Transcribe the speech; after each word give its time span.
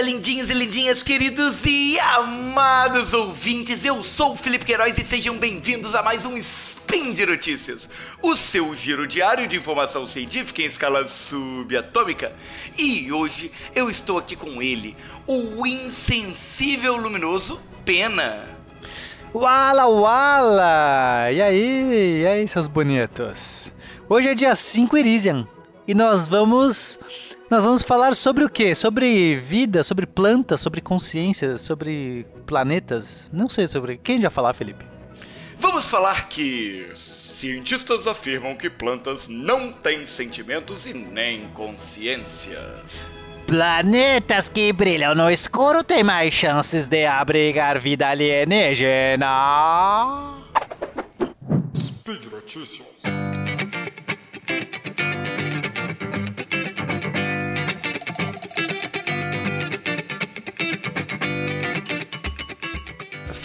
dia, 0.00 0.02
lindinhos 0.02 0.48
e 0.48 0.54
lindinhas, 0.54 1.02
queridos 1.02 1.64
e 1.66 1.98
amados 2.00 3.12
ouvintes. 3.12 3.84
Eu 3.84 4.02
sou 4.02 4.32
o 4.32 4.36
Felipe 4.36 4.64
Queiroz 4.64 4.96
e 4.96 5.04
sejam 5.04 5.36
bem-vindos 5.36 5.94
a 5.94 6.02
mais 6.02 6.24
um 6.24 6.36
Spin 6.38 7.12
de 7.12 7.26
Notícias, 7.26 7.88
o 8.22 8.34
seu 8.34 8.74
giro 8.74 9.06
diário 9.06 9.46
de 9.46 9.56
informação 9.56 10.06
científica 10.06 10.62
em 10.62 10.66
escala 10.66 11.06
subatômica. 11.06 12.32
E 12.78 13.12
hoje 13.12 13.52
eu 13.74 13.90
estou 13.90 14.16
aqui 14.16 14.36
com 14.36 14.62
ele, 14.62 14.96
o 15.26 15.66
insensível 15.66 16.96
luminoso 16.96 17.60
Pena. 17.84 18.48
Wala 19.34 19.86
Wala! 19.86 21.32
E 21.32 21.42
aí, 21.42 22.22
e 22.22 22.26
aí, 22.26 22.48
seus 22.48 22.68
bonitos? 22.68 23.70
Hoje 24.08 24.28
é 24.28 24.34
dia 24.34 24.56
5 24.56 24.96
Irisian 24.96 25.46
e 25.86 25.94
nós 25.94 26.26
vamos 26.26 26.98
nós 27.50 27.64
vamos 27.64 27.82
falar 27.82 28.14
sobre 28.14 28.44
o 28.44 28.48
quê? 28.48 28.76
Sobre 28.76 29.34
vida, 29.36 29.82
sobre 29.82 30.06
plantas, 30.06 30.60
sobre 30.60 30.80
consciência, 30.80 31.58
sobre 31.58 32.24
planetas. 32.46 33.28
Não 33.32 33.48
sei 33.48 33.66
sobre. 33.66 33.98
Quem 33.98 34.20
já 34.20 34.30
falar, 34.30 34.52
Felipe? 34.52 34.84
Vamos 35.58 35.90
falar 35.90 36.28
que 36.28 36.88
cientistas 36.94 38.06
afirmam 38.06 38.54
que 38.56 38.70
plantas 38.70 39.26
não 39.26 39.72
têm 39.72 40.06
sentimentos 40.06 40.86
e 40.86 40.94
nem 40.94 41.48
consciência. 41.48 42.58
Planetas 43.46 44.48
que 44.48 44.72
brilham 44.72 45.12
no 45.14 45.28
escuro 45.28 45.82
têm 45.82 46.04
mais 46.04 46.32
chances 46.32 46.86
de 46.86 47.04
abrigar 47.04 47.80
vida 47.80 48.08
alienígena. 48.08 49.26
Speed 51.76 52.26
Notícias. 52.30 52.86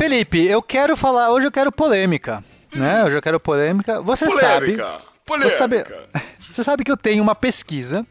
Felipe, 0.09 0.45
eu 0.45 0.61
quero 0.61 0.95
falar. 0.95 1.31
Hoje 1.31 1.48
eu 1.48 1.52
quero 1.52 1.72
polêmica. 1.72 2.44
Né? 2.75 3.03
Hoje 3.03 3.17
eu 3.17 3.22
quero 3.23 3.39
polêmica. 3.39 4.02
Você 4.02 4.28
Polêmica, 4.28 4.84
sabe. 4.84 5.02
polêmica. 5.25 5.50
Você 5.50 5.58
sabe, 5.58 5.86
você 6.52 6.64
sabe 6.64 6.84
que 6.84 6.92
eu 6.92 6.98
tenho 6.98 7.23
uma 7.23 7.34
pesquisa 7.34 8.06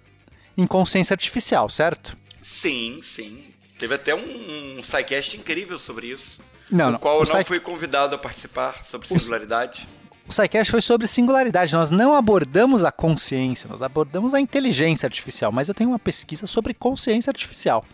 em 0.59 0.67
consciência 0.67 1.15
artificial, 1.15 1.69
certo? 1.71 2.17
Sim, 2.43 2.99
sim. 3.01 3.45
Teve 3.79 3.95
até 3.95 4.13
um, 4.13 4.79
um 4.79 4.83
SciCast 4.83 5.37
incrível 5.37 5.79
sobre 5.79 6.09
isso. 6.09 6.41
Não, 6.69 6.91
no 6.93 6.99
qual 6.99 7.19
O 7.19 7.23
eu 7.23 7.27
não 7.29 7.37
Sci- 7.37 7.45
fui 7.45 7.61
convidado 7.61 8.17
a 8.17 8.19
participar 8.19 8.83
sobre 8.83 9.07
O- 9.09 9.19
singularidade. 9.21 9.87
O 10.29 10.33
SciCast 10.33 10.73
foi 10.73 10.81
sobre 10.81 11.07
singularidade. 11.07 11.75
Nós 11.75 11.93
não 11.93 12.13
abordamos 12.13 12.83
a 12.83 12.91
consciência, 12.91 13.69
nós 13.71 13.83
abordamos 13.83 14.35
a 14.35 14.41
inteligência 14.41 15.07
artificial. 15.07 15.53
Mas 15.53 15.69
eu 15.69 15.75
tenho 15.75 15.91
uma 15.91 15.99
pesquisa 16.01 16.47
sobre 16.49 16.75
consciência 16.75 17.31
artificial. 17.31 17.85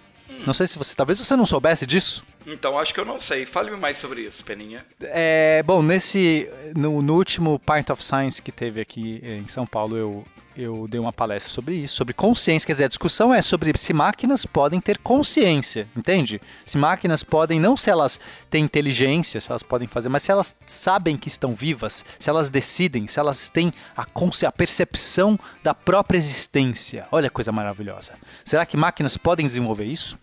Não 0.46 0.54
sei 0.54 0.66
se 0.66 0.78
você. 0.78 0.94
Talvez 0.96 1.18
você 1.18 1.36
não 1.36 1.44
soubesse 1.44 1.84
disso. 1.84 2.24
Então 2.46 2.78
acho 2.78 2.94
que 2.94 3.00
eu 3.00 3.04
não 3.04 3.18
sei. 3.18 3.44
Fale-me 3.44 3.76
mais 3.76 3.96
sobre 3.96 4.22
isso, 4.22 4.44
Peninha. 4.44 4.84
É, 5.00 5.62
bom, 5.64 5.82
nesse. 5.82 6.48
No, 6.76 7.02
no 7.02 7.14
último 7.14 7.60
Pint 7.60 7.90
of 7.90 8.02
Science 8.02 8.40
que 8.40 8.52
teve 8.52 8.80
aqui 8.80 9.20
eh, 9.22 9.36
em 9.36 9.48
São 9.48 9.66
Paulo, 9.66 9.96
eu, 9.96 10.24
eu 10.56 10.86
dei 10.88 10.98
uma 10.98 11.12
palestra 11.12 11.52
sobre 11.52 11.74
isso, 11.74 11.96
sobre 11.96 12.14
consciência. 12.14 12.66
Quer 12.66 12.72
dizer, 12.72 12.84
a 12.84 12.88
discussão 12.88 13.32
é 13.32 13.42
sobre 13.42 13.76
se 13.76 13.92
máquinas 13.92 14.46
podem 14.46 14.80
ter 14.80 14.98
consciência, 14.98 15.88
entende? 15.96 16.40
Se 16.64 16.78
máquinas 16.78 17.22
podem, 17.22 17.60
não 17.60 17.76
se 17.76 17.90
elas 17.90 18.18
têm 18.48 18.64
inteligência, 18.64 19.40
se 19.40 19.50
elas 19.50 19.62
podem 19.62 19.86
fazer, 19.86 20.08
mas 20.08 20.22
se 20.22 20.32
elas 20.32 20.54
sabem 20.66 21.16
que 21.16 21.28
estão 21.28 21.52
vivas, 21.52 22.04
se 22.18 22.30
elas 22.30 22.50
decidem, 22.50 23.06
se 23.06 23.18
elas 23.18 23.48
têm 23.48 23.72
a, 23.96 24.02
a 24.02 24.52
percepção 24.52 25.38
da 25.62 25.74
própria 25.74 26.18
existência. 26.18 27.06
Olha 27.12 27.28
que 27.28 27.34
coisa 27.34 27.52
maravilhosa. 27.52 28.12
Será 28.44 28.64
que 28.64 28.76
máquinas 28.76 29.16
podem 29.16 29.46
desenvolver 29.46 29.84
isso? 29.84 30.18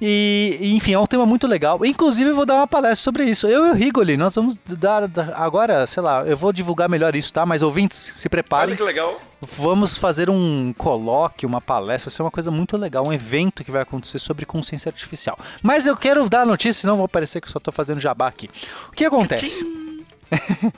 E, 0.00 0.58
enfim, 0.74 0.92
é 0.92 0.98
um 0.98 1.06
tema 1.06 1.24
muito 1.24 1.46
legal. 1.46 1.84
Inclusive, 1.84 2.30
eu 2.30 2.34
vou 2.34 2.44
dar 2.44 2.56
uma 2.56 2.66
palestra 2.66 2.96
sobre 2.96 3.24
isso. 3.24 3.46
Eu 3.46 3.66
e 3.66 3.70
o 3.70 3.74
Rigoli, 3.74 4.16
nós 4.16 4.34
vamos 4.34 4.58
dar, 4.66 5.04
agora, 5.34 5.86
sei 5.86 6.02
lá, 6.02 6.22
eu 6.26 6.36
vou 6.36 6.52
divulgar 6.52 6.88
melhor 6.88 7.16
isso, 7.16 7.32
tá? 7.32 7.46
Mas 7.46 7.62
ouvintes, 7.62 7.96
se 7.96 8.28
preparem. 8.28 8.68
Olha 8.68 8.76
que 8.76 8.82
legal. 8.82 9.20
Vamos 9.40 9.96
fazer 9.96 10.28
um 10.28 10.74
colóquio, 10.76 11.48
uma 11.48 11.60
palestra, 11.60 12.10
vai 12.10 12.16
ser 12.16 12.22
uma 12.22 12.30
coisa 12.30 12.50
muito 12.50 12.76
legal, 12.76 13.06
um 13.06 13.12
evento 13.12 13.64
que 13.64 13.70
vai 13.70 13.82
acontecer 13.82 14.18
sobre 14.18 14.44
consciência 14.44 14.88
artificial. 14.88 15.38
Mas 15.62 15.86
eu 15.86 15.96
quero 15.96 16.28
dar 16.28 16.42
a 16.42 16.46
notícia, 16.46 16.80
senão 16.80 16.96
vou 16.96 17.08
parecer 17.08 17.40
que 17.40 17.48
eu 17.48 17.52
só 17.52 17.60
tô 17.60 17.70
fazendo 17.70 18.00
jabá 18.00 18.28
aqui. 18.28 18.50
O 18.88 18.92
que 18.92 19.04
acontece? 19.04 19.64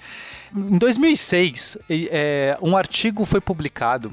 Em 0.55 0.79
2006, 0.79 1.79
e, 1.91 2.09
é, 2.11 2.57
um 2.63 2.77
artigo 2.77 3.25
foi 3.25 3.41
publicado 3.41 4.11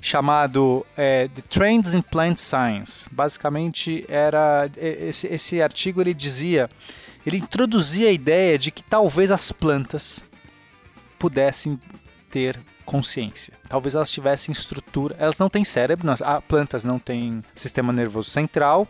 chamado 0.00 0.86
é, 0.96 1.28
The 1.28 1.42
Trends 1.42 1.94
in 1.94 2.02
Plant 2.02 2.38
Science. 2.38 3.08
Basicamente, 3.10 4.04
era 4.08 4.70
esse, 4.76 5.26
esse 5.26 5.60
artigo 5.60 6.00
ele 6.00 6.14
dizia, 6.14 6.70
ele 7.26 7.38
introduzia 7.38 8.08
a 8.08 8.12
ideia 8.12 8.58
de 8.58 8.70
que 8.70 8.82
talvez 8.82 9.30
as 9.30 9.50
plantas 9.50 10.24
pudessem 11.18 11.78
ter 12.30 12.58
consciência. 12.84 13.52
Talvez 13.68 13.94
elas 13.94 14.10
tivessem 14.10 14.52
estrutura. 14.52 15.14
Elas 15.18 15.38
não 15.38 15.50
têm 15.50 15.64
cérebro, 15.64 16.08
ah, 16.22 16.40
plantas 16.40 16.84
não 16.84 16.98
têm 16.98 17.42
sistema 17.54 17.92
nervoso 17.92 18.30
central 18.30 18.88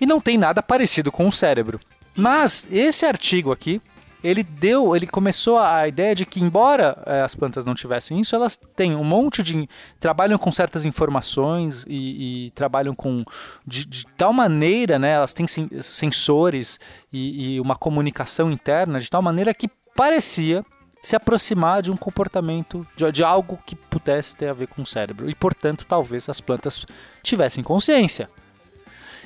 e 0.00 0.06
não 0.06 0.20
tem 0.20 0.38
nada 0.38 0.62
parecido 0.62 1.12
com 1.12 1.28
o 1.28 1.32
cérebro. 1.32 1.80
Mas 2.16 2.66
esse 2.70 3.04
artigo 3.04 3.52
aqui, 3.52 3.82
ele 4.24 4.42
deu, 4.42 4.96
ele 4.96 5.06
começou 5.06 5.58
a 5.58 5.86
ideia 5.86 6.14
de 6.14 6.24
que 6.24 6.42
embora 6.42 7.00
eh, 7.04 7.20
as 7.20 7.34
plantas 7.34 7.66
não 7.66 7.74
tivessem 7.74 8.18
isso, 8.18 8.34
elas 8.34 8.56
têm 8.56 8.96
um 8.96 9.04
monte 9.04 9.42
de 9.42 9.68
trabalham 10.00 10.38
com 10.38 10.50
certas 10.50 10.86
informações 10.86 11.84
e, 11.86 12.46
e 12.46 12.50
trabalham 12.52 12.94
com 12.94 13.22
de, 13.66 13.84
de 13.84 14.06
tal 14.16 14.32
maneira, 14.32 14.98
né? 14.98 15.10
Elas 15.10 15.34
têm 15.34 15.46
sen- 15.46 15.68
sensores 15.82 16.80
e, 17.12 17.56
e 17.56 17.60
uma 17.60 17.76
comunicação 17.76 18.50
interna 18.50 18.98
de 18.98 19.10
tal 19.10 19.20
maneira 19.20 19.52
que 19.52 19.68
parecia 19.94 20.64
se 21.02 21.14
aproximar 21.14 21.82
de 21.82 21.92
um 21.92 21.96
comportamento, 21.98 22.86
de, 22.96 23.12
de 23.12 23.22
algo 23.22 23.58
que 23.66 23.76
pudesse 23.76 24.34
ter 24.34 24.48
a 24.48 24.54
ver 24.54 24.68
com 24.68 24.80
o 24.80 24.86
cérebro. 24.86 25.28
E, 25.28 25.34
portanto, 25.34 25.84
talvez 25.86 26.30
as 26.30 26.40
plantas 26.40 26.86
tivessem 27.22 27.62
consciência. 27.62 28.30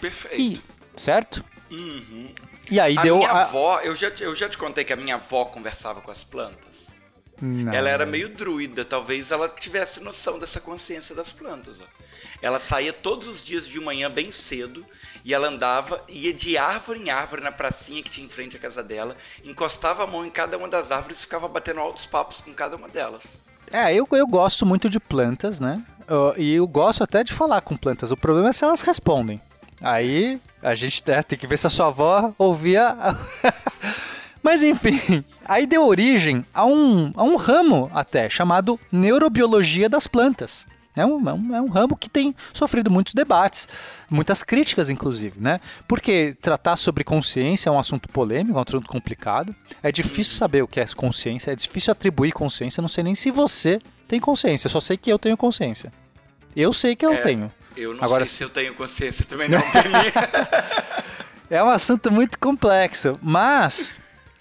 Perfeito. 0.00 0.40
E, 0.40 0.60
certo? 0.96 1.44
Uhum. 1.70 2.30
E 2.70 2.78
aí 2.80 2.96
A 2.98 3.02
deu. 3.02 3.18
minha 3.18 3.30
a- 3.30 3.42
avó, 3.42 3.80
eu 3.80 3.94
já, 3.94 4.10
te- 4.10 4.22
eu 4.22 4.34
já 4.34 4.48
te 4.48 4.56
contei 4.58 4.84
que 4.84 4.92
a 4.92 4.96
minha 4.96 5.14
avó 5.16 5.44
conversava 5.46 6.00
com 6.00 6.10
as 6.10 6.22
plantas. 6.24 6.88
Não. 7.40 7.72
Ela 7.72 7.88
era 7.88 8.04
meio 8.04 8.28
druida, 8.30 8.84
talvez 8.84 9.30
ela 9.30 9.48
tivesse 9.48 10.00
noção 10.02 10.38
dessa 10.38 10.60
consciência 10.60 11.14
das 11.14 11.30
plantas. 11.30 11.74
ó. 11.80 11.84
Ela 12.42 12.58
saía 12.60 12.92
todos 12.92 13.26
os 13.28 13.44
dias 13.44 13.66
de 13.66 13.80
manhã 13.80 14.10
bem 14.10 14.30
cedo 14.32 14.84
e 15.24 15.32
ela 15.34 15.48
andava, 15.48 16.02
ia 16.08 16.32
de 16.32 16.56
árvore 16.56 17.00
em 17.00 17.10
árvore 17.10 17.42
na 17.42 17.50
pracinha 17.52 18.02
que 18.02 18.10
tinha 18.10 18.26
em 18.26 18.28
frente 18.30 18.56
à 18.56 18.58
casa 18.60 18.82
dela, 18.82 19.16
encostava 19.44 20.04
a 20.04 20.06
mão 20.06 20.24
em 20.26 20.30
cada 20.30 20.56
uma 20.56 20.68
das 20.68 20.90
árvores 20.90 21.18
e 21.18 21.22
ficava 21.22 21.48
batendo 21.48 21.80
altos 21.80 22.06
papos 22.06 22.40
com 22.40 22.52
cada 22.52 22.76
uma 22.76 22.88
delas. 22.88 23.38
É, 23.70 23.92
eu, 23.94 24.08
eu 24.12 24.26
gosto 24.26 24.64
muito 24.64 24.88
de 24.88 24.98
plantas, 24.98 25.60
né? 25.60 25.84
Eu- 26.08 26.34
e 26.36 26.54
eu 26.54 26.66
gosto 26.66 27.04
até 27.04 27.22
de 27.22 27.32
falar 27.32 27.60
com 27.60 27.76
plantas. 27.76 28.10
O 28.10 28.16
problema 28.16 28.48
é 28.48 28.52
se 28.52 28.64
elas 28.64 28.80
respondem. 28.82 29.40
Aí 29.80 30.40
a 30.62 30.74
gente 30.74 31.02
né, 31.06 31.22
tem 31.22 31.38
que 31.38 31.46
ver 31.46 31.56
se 31.56 31.66
a 31.66 31.70
sua 31.70 31.86
avó 31.86 32.32
ouvia. 32.38 32.96
Mas 34.42 34.62
enfim, 34.62 35.24
aí 35.44 35.66
deu 35.66 35.86
origem 35.86 36.44
a 36.54 36.64
um, 36.64 37.12
a 37.16 37.22
um 37.24 37.36
ramo 37.36 37.90
até 37.92 38.30
chamado 38.30 38.78
neurobiologia 38.90 39.88
das 39.88 40.06
plantas. 40.06 40.66
É 40.96 41.04
um, 41.06 41.28
é, 41.28 41.32
um, 41.32 41.54
é 41.54 41.60
um 41.60 41.68
ramo 41.68 41.96
que 41.96 42.08
tem 42.08 42.34
sofrido 42.52 42.90
muitos 42.90 43.14
debates, 43.14 43.68
muitas 44.10 44.42
críticas, 44.42 44.90
inclusive, 44.90 45.38
né? 45.40 45.60
Porque 45.86 46.36
tratar 46.40 46.74
sobre 46.76 47.04
consciência 47.04 47.68
é 47.68 47.72
um 47.72 47.78
assunto 47.78 48.08
polêmico, 48.08 48.56
é 48.56 48.60
um 48.60 48.64
assunto 48.66 48.88
complicado. 48.88 49.54
É 49.82 49.92
difícil 49.92 50.34
saber 50.36 50.62
o 50.62 50.66
que 50.68 50.80
é 50.80 50.86
consciência, 50.96 51.52
é 51.52 51.56
difícil 51.56 51.92
atribuir 51.92 52.32
consciência. 52.32 52.80
Eu 52.80 52.82
não 52.82 52.88
sei 52.88 53.04
nem 53.04 53.14
se 53.14 53.30
você 53.30 53.80
tem 54.08 54.18
consciência, 54.18 54.66
eu 54.66 54.70
só 54.70 54.80
sei 54.80 54.96
que 54.96 55.12
eu 55.12 55.18
tenho 55.18 55.36
consciência. 55.36 55.92
Eu 56.56 56.72
sei 56.72 56.96
que 56.96 57.06
eu 57.06 57.12
É. 57.12 57.20
tenho. 57.20 57.52
Eu 57.78 57.94
não 57.94 58.02
Agora, 58.02 58.26
sei 58.26 58.34
se 58.34 58.42
eu 58.42 58.50
tenho 58.50 58.74
consciência 58.74 59.24
também 59.24 59.48
não. 59.48 59.58
É 61.50 61.64
um 61.64 61.70
assunto 61.70 62.10
muito 62.10 62.38
complexo, 62.38 63.18
mas 63.22 63.98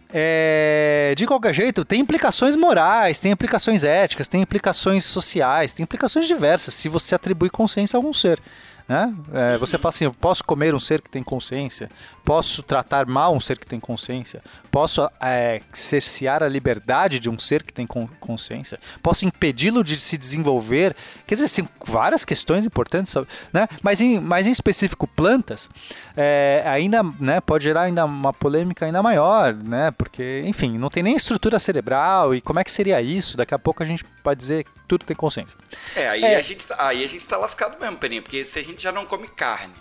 é, 0.10 1.14
de 1.16 1.26
qualquer 1.26 1.54
jeito 1.54 1.86
tem 1.86 2.02
implicações 2.02 2.58
morais, 2.58 3.18
tem 3.18 3.32
implicações 3.32 3.86
éticas, 3.86 4.28
tem 4.28 4.42
implicações 4.42 5.06
sociais, 5.06 5.72
tem 5.72 5.84
implicações 5.84 6.28
diversas 6.28 6.74
se 6.74 6.90
você 6.90 7.16
atribui 7.16 7.50
consciência 7.50 7.96
a 7.96 8.00
algum 8.00 8.12
ser. 8.12 8.42
Né? 8.88 9.14
É, 9.34 9.58
você 9.58 9.78
fala 9.78 9.90
assim, 9.90 10.06
eu 10.06 10.14
posso 10.14 10.42
comer 10.44 10.74
um 10.74 10.80
ser 10.80 11.02
que 11.02 11.10
tem 11.10 11.22
consciência, 11.22 11.90
posso 12.24 12.64
tratar 12.64 13.06
mal 13.06 13.36
um 13.36 13.40
ser 13.40 13.60
que 13.60 13.68
tem 13.68 13.82
consciência, 13.82 14.42
posso 14.72 15.10
é, 15.20 15.62
cercear 15.74 16.42
a 16.42 16.48
liberdade 16.48 17.20
de 17.20 17.30
um 17.30 17.38
ser 17.38 17.64
que 17.64 17.74
tem 17.74 17.86
con- 17.86 18.08
consciência, 18.22 18.80
posso 19.04 19.26
impedi-lo 19.26 19.84
de 19.84 20.00
se 20.00 20.18
desenvolver. 20.18 20.96
Quer 21.26 21.36
dizer, 21.36 21.50
tem 21.50 21.68
várias 21.86 22.24
questões 22.24 22.66
importantes, 22.66 23.14
né? 23.52 23.68
mas, 23.82 24.00
em, 24.00 24.22
mas 24.22 24.48
em 24.48 24.52
específico 24.52 25.06
plantas, 25.06 25.70
é, 26.16 26.64
ainda 26.66 27.04
né, 27.20 27.42
pode 27.42 27.66
gerar 27.66 27.82
ainda 27.82 28.06
uma 28.06 28.32
polêmica 28.32 28.86
ainda 28.86 29.04
maior, 29.04 29.54
né? 29.54 29.92
porque, 29.98 30.44
enfim, 30.46 30.78
não 30.78 30.90
tem 30.90 31.04
nem 31.04 31.16
estrutura 31.18 31.60
cerebral 31.60 32.34
e 32.34 32.40
como 32.40 32.60
é 32.60 32.64
que 32.64 32.72
seria 32.72 33.02
isso? 33.02 33.36
Daqui 33.36 33.54
a 33.54 33.60
pouco 33.60 33.84
a 33.84 33.86
gente 33.86 34.06
pode 34.24 34.40
dizer 34.40 34.66
tudo 34.88 35.06
tem 35.06 35.16
consciência. 35.16 35.58
É, 35.96 36.08
aí, 36.08 36.24
É. 36.24 36.36
A 36.38 36.42
gente, 36.42 36.66
tá- 36.66 36.76
aí 36.80 37.04
a 37.04 37.08
gente 37.08 37.28
tá 37.28 37.38
lascado 37.38 37.80
mesmo, 37.80 37.98
Peninha, 37.98 38.22
porque 38.22 38.46
se 38.46 38.58
a 38.60 38.64
gente 38.64 38.82
já 38.82 38.92
não 38.92 39.06
come 39.06 39.28
carne 39.28 39.74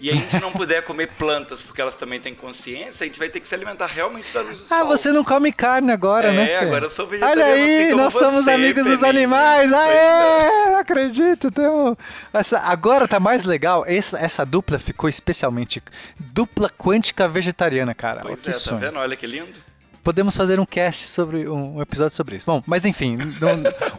e 0.00 0.10
a 0.10 0.14
gente 0.14 0.38
não 0.40 0.52
puder 0.52 0.82
comer 0.82 1.08
plantas 1.18 1.60
porque 1.60 1.80
elas 1.80 1.96
também 1.96 2.20
têm 2.20 2.34
consciência, 2.34 3.04
a 3.04 3.06
gente 3.06 3.18
vai 3.18 3.28
ter 3.28 3.40
que 3.40 3.48
se 3.48 3.54
alimentar 3.54 3.86
realmente 3.86 4.32
da 4.32 4.40
luz 4.40 4.58
do 4.58 4.64
ah, 4.64 4.78
sol. 4.78 4.86
você 4.86 5.10
não 5.10 5.24
come 5.24 5.52
carne 5.52 5.90
agora, 5.90 6.28
é, 6.28 6.32
né? 6.32 6.50
É, 6.52 6.58
agora 6.58 6.86
eu 6.86 6.90
sou 6.90 7.06
vegetariano. 7.06 7.42
Olha 7.42 7.54
aí, 7.54 7.86
assim 7.86 7.96
nós 7.96 8.12
você, 8.12 8.18
somos 8.20 8.48
amigos 8.48 8.86
dos 8.86 9.02
animais. 9.02 9.72
Aê, 9.72 9.96
é. 9.96 10.70
não 10.70 10.78
acredito. 10.78 11.50
Temos... 11.50 11.96
Essa, 12.32 12.60
agora 12.60 13.08
tá 13.08 13.18
mais 13.18 13.44
legal. 13.44 13.84
Essa, 13.86 14.18
essa 14.18 14.46
dupla 14.46 14.78
ficou 14.78 15.08
especialmente 15.08 15.82
dupla 16.18 16.70
quântica 16.70 17.28
vegetariana, 17.28 17.94
cara. 17.94 18.20
Pois 18.22 18.40
que 18.40 18.50
é, 18.50 18.52
sonho. 18.52 18.80
tá 18.80 18.86
vendo? 18.86 18.98
Olha 18.98 19.16
que 19.16 19.26
lindo. 19.26 19.67
Podemos 20.08 20.34
fazer 20.34 20.58
um 20.58 20.64
cast 20.64 21.02
sobre 21.06 21.46
um 21.50 21.82
episódio 21.82 22.16
sobre 22.16 22.36
isso. 22.36 22.46
Bom, 22.46 22.62
mas 22.66 22.86
enfim, 22.86 23.18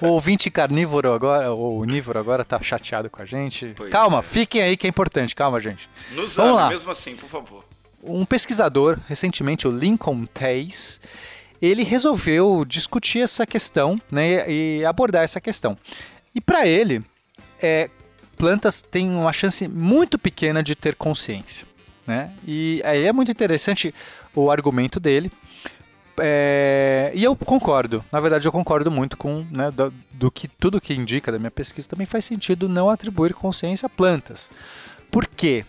o 0.01 0.07
ouvinte 0.07 0.49
carnívoro 0.49 1.13
agora, 1.13 1.51
ou 1.51 1.81
onívoro 1.81 2.17
agora 2.17 2.43
tá 2.43 2.59
chateado 2.59 3.11
com 3.11 3.21
a 3.21 3.25
gente. 3.25 3.75
Pois 3.77 3.91
calma, 3.91 4.17
é. 4.17 4.21
fiquem 4.23 4.59
aí 4.59 4.75
que 4.75 4.87
é 4.87 4.89
importante. 4.89 5.35
Calma, 5.35 5.59
gente. 5.59 5.87
Nos 6.09 6.35
Vamos 6.35 6.53
ame 6.53 6.61
lá. 6.63 6.69
mesmo 6.69 6.89
assim, 6.89 7.15
por 7.15 7.29
favor. 7.29 7.63
Um 8.03 8.25
pesquisador, 8.25 8.97
recentemente, 9.07 9.67
o 9.67 9.71
Lincoln 9.71 10.25
Tays, 10.25 10.99
ele 11.61 11.83
resolveu 11.83 12.65
discutir 12.65 13.19
essa 13.19 13.45
questão 13.45 13.95
né, 14.09 14.49
e 14.51 14.83
abordar 14.85 15.23
essa 15.23 15.39
questão. 15.39 15.77
E 16.33 16.41
para 16.41 16.65
ele, 16.65 17.03
é, 17.61 17.87
plantas 18.35 18.81
têm 18.81 19.11
uma 19.11 19.31
chance 19.31 19.67
muito 19.67 20.17
pequena 20.17 20.63
de 20.63 20.73
ter 20.73 20.95
consciência. 20.95 21.67
Né? 22.07 22.31
E 22.47 22.81
aí 22.83 23.05
é 23.05 23.13
muito 23.13 23.29
interessante 23.31 23.93
o 24.33 24.49
argumento 24.49 24.99
dele. 24.99 25.31
É, 26.21 27.11
e 27.13 27.23
eu 27.23 27.35
concordo, 27.35 28.03
na 28.11 28.19
verdade 28.19 28.47
eu 28.47 28.51
concordo 28.51 28.91
muito 28.91 29.17
com 29.17 29.45
né, 29.51 29.71
do, 29.71 29.93
do 30.11 30.31
que 30.31 30.47
tudo 30.47 30.81
que 30.81 30.93
indica 30.93 31.31
da 31.31 31.39
minha 31.39 31.51
pesquisa 31.51 31.87
também 31.87 32.05
faz 32.05 32.25
sentido 32.25 32.69
não 32.69 32.89
atribuir 32.89 33.33
consciência 33.33 33.85
a 33.85 33.89
plantas. 33.89 34.49
Por 35.11 35.25
quê? 35.25 35.65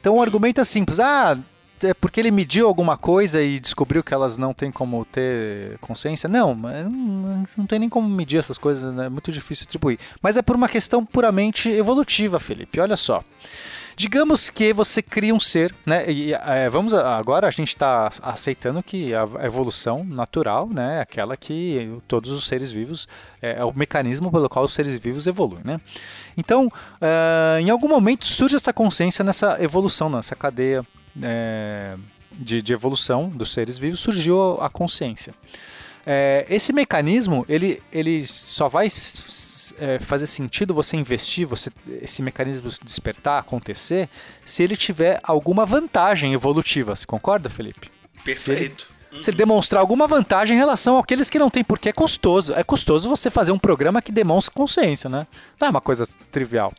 Então 0.00 0.16
o 0.16 0.22
argumento 0.22 0.60
é 0.60 0.64
simples. 0.64 1.00
Ah, 1.00 1.38
é 1.82 1.92
porque 1.92 2.20
ele 2.20 2.30
mediu 2.30 2.66
alguma 2.66 2.96
coisa 2.96 3.42
e 3.42 3.58
descobriu 3.58 4.02
que 4.02 4.14
elas 4.14 4.38
não 4.38 4.54
têm 4.54 4.70
como 4.70 5.04
ter 5.04 5.78
consciência? 5.80 6.28
Não, 6.28 6.54
não 6.54 7.66
tem 7.66 7.78
nem 7.78 7.88
como 7.88 8.08
medir 8.08 8.38
essas 8.38 8.58
coisas, 8.58 8.94
né? 8.94 9.06
é 9.06 9.08
muito 9.08 9.32
difícil 9.32 9.64
atribuir. 9.66 9.98
Mas 10.22 10.36
é 10.36 10.42
por 10.42 10.56
uma 10.56 10.68
questão 10.68 11.04
puramente 11.04 11.68
evolutiva, 11.68 12.38
Felipe. 12.38 12.80
Olha 12.80 12.96
só. 12.96 13.22
Digamos 13.96 14.50
que 14.50 14.72
você 14.72 15.00
cria 15.00 15.34
um 15.34 15.40
ser, 15.40 15.74
né? 15.86 16.10
E 16.10 16.34
é, 16.34 16.68
vamos 16.68 16.92
agora 16.92 17.46
a 17.46 17.50
gente 17.50 17.68
está 17.68 18.10
aceitando 18.22 18.82
que 18.82 19.14
a 19.14 19.24
evolução 19.44 20.04
natural, 20.04 20.68
né, 20.68 20.98
é 20.98 21.00
aquela 21.00 21.36
que 21.36 21.98
todos 22.08 22.30
os 22.32 22.46
seres 22.46 22.72
vivos 22.72 23.06
é, 23.40 23.56
é 23.58 23.64
o 23.64 23.72
mecanismo 23.76 24.30
pelo 24.30 24.48
qual 24.48 24.64
os 24.64 24.74
seres 24.74 25.00
vivos 25.00 25.26
evoluem, 25.26 25.62
né? 25.64 25.80
Então, 26.36 26.68
ah, 27.00 27.58
em 27.60 27.70
algum 27.70 27.88
momento 27.88 28.26
surge 28.26 28.56
essa 28.56 28.72
consciência 28.72 29.24
nessa 29.24 29.62
evolução, 29.62 30.08
nessa 30.08 30.34
cadeia 30.34 30.84
é, 31.22 31.96
de, 32.32 32.60
de 32.60 32.72
evolução 32.72 33.28
dos 33.28 33.52
seres 33.52 33.78
vivos, 33.78 34.00
surgiu 34.00 34.58
a 34.60 34.68
consciência. 34.68 35.34
É, 36.06 36.44
esse 36.50 36.72
mecanismo 36.72 37.46
ele, 37.48 37.82
ele 37.90 38.22
só 38.26 38.68
vai 38.68 38.88
é, 39.78 39.98
fazer 39.98 40.26
sentido 40.26 40.74
você 40.74 40.96
investir, 40.96 41.46
você, 41.46 41.70
esse 42.02 42.22
mecanismo 42.22 42.70
se 42.70 42.82
despertar, 42.84 43.38
acontecer, 43.38 44.08
se 44.44 44.62
ele 44.62 44.76
tiver 44.76 45.18
alguma 45.22 45.64
vantagem 45.64 46.34
evolutiva. 46.34 46.94
Você 46.94 47.06
concorda, 47.06 47.48
Felipe? 47.48 47.90
Perfeito. 48.22 48.92
Se 49.22 49.30
ele 49.30 49.36
demonstrar 49.36 49.80
alguma 49.80 50.06
vantagem 50.06 50.56
em 50.56 50.58
relação 50.58 50.98
àqueles 50.98 51.30
que 51.30 51.38
não 51.38 51.48
têm, 51.48 51.62
porque 51.62 51.88
é 51.88 51.92
custoso. 51.92 52.52
É 52.52 52.64
custoso 52.64 53.08
você 53.08 53.30
fazer 53.30 53.52
um 53.52 53.58
programa 53.58 54.02
que 54.02 54.10
demonstre 54.10 54.52
consciência, 54.52 55.08
né? 55.08 55.26
Não 55.60 55.68
é 55.68 55.70
uma 55.70 55.80
coisa 55.80 56.06
trivial. 56.32 56.74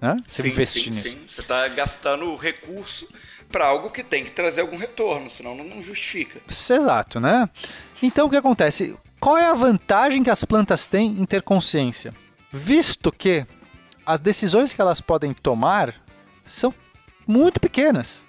Né? 0.00 0.16
Você 0.26 0.42
sim, 0.42 0.48
investir 0.48 0.82
sim, 0.84 0.90
nisso. 0.90 1.10
sim. 1.10 1.18
Você 1.26 1.40
está 1.42 1.68
gastando 1.68 2.34
recurso 2.36 3.06
para 3.50 3.66
algo 3.66 3.90
que 3.90 4.02
tem 4.02 4.24
que 4.24 4.30
trazer 4.30 4.62
algum 4.62 4.76
retorno, 4.76 5.30
senão 5.30 5.54
não, 5.54 5.64
não 5.64 5.82
justifica. 5.82 6.40
Exato, 6.48 7.20
né? 7.20 7.48
Então 8.02 8.26
o 8.26 8.30
que 8.30 8.36
acontece? 8.36 8.96
Qual 9.18 9.38
é 9.38 9.46
a 9.46 9.54
vantagem 9.54 10.22
que 10.22 10.30
as 10.30 10.44
plantas 10.44 10.86
têm 10.86 11.20
em 11.20 11.24
ter 11.24 11.42
consciência? 11.42 12.12
Visto 12.52 13.10
que 13.10 13.46
as 14.04 14.20
decisões 14.20 14.72
que 14.72 14.80
elas 14.80 15.00
podem 15.00 15.32
tomar 15.32 15.94
são 16.44 16.72
muito 17.26 17.58
pequenas. 17.58 18.25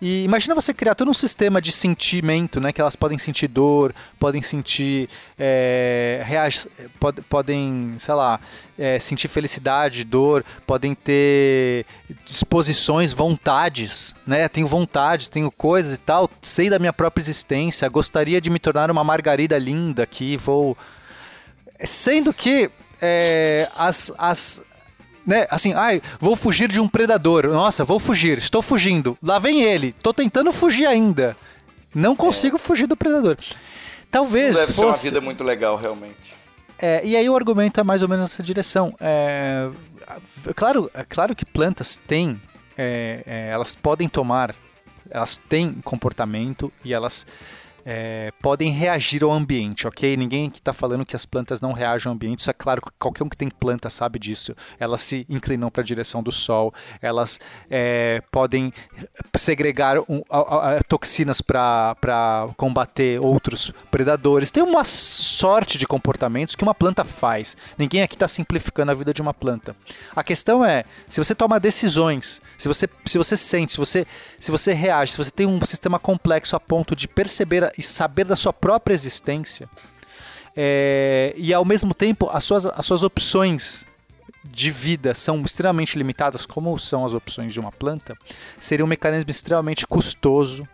E 0.00 0.24
imagina 0.24 0.54
você 0.54 0.74
criar 0.74 0.94
todo 0.94 1.10
um 1.10 1.14
sistema 1.14 1.58
de 1.60 1.72
sentimento, 1.72 2.60
né? 2.60 2.70
Que 2.70 2.82
elas 2.82 2.94
podem 2.94 3.16
sentir 3.16 3.48
dor, 3.48 3.94
podem 4.18 4.42
sentir. 4.42 5.08
É, 5.38 6.22
reage- 6.26 6.68
pod- 7.00 7.22
podem, 7.22 7.94
sei 7.98 8.12
lá, 8.14 8.38
é, 8.78 9.00
sentir 9.00 9.28
felicidade, 9.28 10.04
dor, 10.04 10.44
podem 10.66 10.94
ter 10.94 11.86
disposições, 12.26 13.10
vontades, 13.12 14.14
né? 14.26 14.46
Tenho 14.48 14.66
vontades, 14.66 15.28
tenho 15.28 15.50
coisas 15.50 15.94
e 15.94 15.98
tal, 15.98 16.30
sei 16.42 16.68
da 16.68 16.78
minha 16.78 16.92
própria 16.92 17.22
existência, 17.22 17.88
gostaria 17.88 18.38
de 18.38 18.50
me 18.50 18.58
tornar 18.58 18.90
uma 18.90 19.02
margarida 19.02 19.56
linda 19.56 20.02
aqui, 20.02 20.36
vou. 20.36 20.76
Sendo 21.84 22.34
que 22.34 22.70
é, 23.00 23.68
as, 23.76 24.12
as, 24.18 24.62
né, 25.26 25.46
assim, 25.50 25.72
ai, 25.72 26.00
vou 26.20 26.36
fugir 26.36 26.68
de 26.68 26.80
um 26.80 26.86
predador. 26.88 27.48
Nossa, 27.48 27.84
vou 27.84 27.98
fugir, 27.98 28.38
estou 28.38 28.62
fugindo. 28.62 29.18
Lá 29.22 29.38
vem 29.38 29.62
ele, 29.62 29.92
tô 30.02 30.14
tentando 30.14 30.52
fugir 30.52 30.86
ainda. 30.86 31.36
Não 31.94 32.14
consigo 32.14 32.58
fugir 32.58 32.86
do 32.86 32.96
predador. 32.96 33.36
Talvez 34.10 34.56
Deve 34.56 34.72
ser 34.72 34.80
uma 34.80 34.92
fosse. 34.92 35.06
vida 35.06 35.20
muito 35.20 35.42
legal, 35.42 35.76
realmente. 35.76 36.36
É, 36.78 37.04
e 37.04 37.16
aí 37.16 37.28
o 37.28 37.34
argumento 37.34 37.80
é 37.80 37.82
mais 37.82 38.02
ou 38.02 38.08
menos 38.08 38.30
nessa 38.30 38.42
direção. 38.42 38.94
É, 39.00 39.68
claro, 40.54 40.90
é 40.94 41.02
claro 41.04 41.34
que 41.34 41.44
plantas 41.44 41.98
têm, 42.06 42.40
é, 42.76 43.22
é, 43.26 43.48
elas 43.48 43.74
podem 43.74 44.08
tomar, 44.08 44.54
elas 45.10 45.36
têm 45.36 45.72
comportamento 45.84 46.72
e 46.84 46.92
elas 46.92 47.26
é, 47.88 48.32
podem 48.42 48.72
reagir 48.72 49.22
ao 49.22 49.32
ambiente, 49.32 49.86
ok? 49.86 50.16
Ninguém 50.16 50.48
aqui 50.48 50.58
está 50.58 50.72
falando 50.72 51.06
que 51.06 51.14
as 51.14 51.24
plantas 51.24 51.60
não 51.60 51.72
reagem 51.72 52.08
ao 52.08 52.14
ambiente. 52.14 52.40
Isso 52.40 52.50
é 52.50 52.52
claro 52.52 52.82
que 52.82 52.90
qualquer 52.98 53.22
um 53.22 53.28
que 53.28 53.36
tem 53.36 53.48
planta 53.48 53.88
sabe 53.88 54.18
disso. 54.18 54.56
Elas 54.80 55.00
se 55.02 55.24
inclinam 55.30 55.70
para 55.70 55.82
a 55.82 55.84
direção 55.84 56.20
do 56.20 56.32
sol, 56.32 56.74
elas 57.00 57.38
é, 57.70 58.20
podem 58.32 58.72
segregar 59.36 59.98
um, 60.08 60.22
a- 60.28 60.78
a- 60.78 60.82
toxinas 60.82 61.40
para 61.40 61.94
combater 62.56 63.20
outros 63.20 63.72
predadores. 63.90 64.50
Tem 64.50 64.62
uma 64.62 64.82
sorte 64.84 65.78
de 65.78 65.86
comportamentos 65.86 66.54
que 66.56 66.62
uma 66.64 66.74
planta 66.74 67.04
faz. 67.04 67.56
Ninguém 67.78 68.02
aqui 68.02 68.16
está 68.16 68.26
simplificando 68.26 68.90
a 68.90 68.94
vida 68.94 69.14
de 69.14 69.22
uma 69.22 69.32
planta. 69.32 69.76
A 70.14 70.24
questão 70.24 70.64
é, 70.64 70.84
se 71.08 71.22
você 71.22 71.34
toma 71.34 71.60
decisões, 71.60 72.40
se 72.58 72.66
você, 72.66 72.88
se 73.04 73.16
você 73.18 73.36
sente, 73.36 73.72
se 73.72 73.78
você, 73.78 74.06
se 74.38 74.50
você 74.50 74.72
reage, 74.72 75.12
se 75.12 75.18
você 75.18 75.30
tem 75.30 75.46
um 75.46 75.64
sistema 75.64 75.98
complexo 75.98 76.56
a 76.56 76.60
ponto 76.60 76.96
de 76.96 77.06
perceber 77.06 77.70
e 77.76 77.82
saber 77.82 78.24
da 78.24 78.36
sua 78.36 78.52
própria 78.52 78.94
existência, 78.94 79.68
é, 80.56 81.34
e 81.36 81.52
ao 81.52 81.64
mesmo 81.64 81.92
tempo 81.92 82.30
as 82.32 82.44
suas, 82.44 82.66
as 82.66 82.86
suas 82.86 83.02
opções 83.02 83.84
de 84.44 84.70
vida 84.70 85.14
são 85.14 85.42
extremamente 85.42 85.98
limitadas, 85.98 86.46
como 86.46 86.78
são 86.78 87.04
as 87.04 87.12
opções 87.12 87.52
de 87.52 87.60
uma 87.60 87.72
planta, 87.72 88.16
seria 88.58 88.84
um 88.84 88.88
mecanismo 88.88 89.30
extremamente 89.30 89.86
custoso 89.86 90.66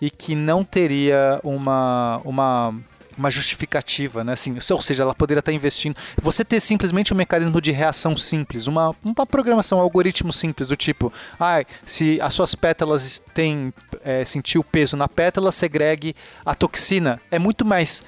e 0.00 0.10
que 0.10 0.34
não 0.34 0.62
teria 0.62 1.40
uma, 1.42 2.20
uma, 2.24 2.74
uma 3.16 3.30
justificativa, 3.30 4.24
né? 4.24 4.32
Assim, 4.32 4.56
ou 4.70 4.82
seja, 4.82 5.02
ela 5.02 5.14
poderia 5.14 5.40
estar 5.40 5.52
investindo. 5.52 5.96
Você 6.20 6.44
ter 6.44 6.60
simplesmente 6.60 7.12
um 7.12 7.16
mecanismo 7.16 7.60
de 7.60 7.72
reação 7.72 8.16
simples, 8.16 8.66
uma, 8.66 8.94
uma 9.04 9.26
programação, 9.26 9.78
um 9.78 9.80
algoritmo 9.80 10.32
simples 10.32 10.68
do 10.68 10.76
tipo, 10.76 11.12
ah, 11.38 11.64
se 11.86 12.20
as 12.20 12.34
suas 12.34 12.54
pétalas 12.54 13.22
têm 13.32 13.72
é, 14.02 14.24
sentir 14.24 14.58
o 14.58 14.64
peso 14.64 14.96
na 14.96 15.08
pétala, 15.08 15.52
segregue 15.52 16.14
a 16.44 16.54
toxina. 16.54 17.20
É 17.30 17.38
muito 17.38 17.64
mais 17.64 18.02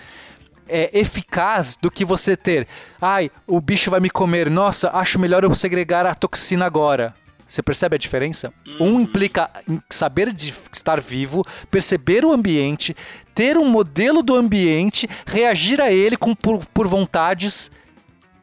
é, 0.68 0.90
eficaz 0.98 1.76
do 1.80 1.90
que 1.90 2.04
você 2.04 2.36
ter. 2.36 2.66
Ai, 3.00 3.30
o 3.46 3.60
bicho 3.60 3.90
vai 3.90 4.00
me 4.00 4.10
comer. 4.10 4.50
Nossa, 4.50 4.90
acho 4.92 5.18
melhor 5.18 5.44
eu 5.44 5.54
segregar 5.54 6.06
a 6.06 6.14
toxina 6.14 6.66
agora. 6.66 7.14
Você 7.47 7.62
percebe 7.62 7.95
a 7.95 7.99
diferença? 7.99 8.53
Um 8.81 9.00
implica 9.00 9.50
em 9.69 9.81
saber 9.88 10.33
de 10.33 10.53
estar 10.73 11.00
vivo, 11.00 11.45
perceber 11.71 12.25
o 12.25 12.33
ambiente, 12.33 12.97
ter 13.35 13.57
um 13.57 13.69
modelo 13.69 14.23
do 14.23 14.35
ambiente, 14.35 15.09
reagir 15.25 15.81
a 15.81 15.93
ele 15.93 16.17
com, 16.17 16.35
por, 16.35 16.65
por 16.67 16.87
vontades, 16.88 17.71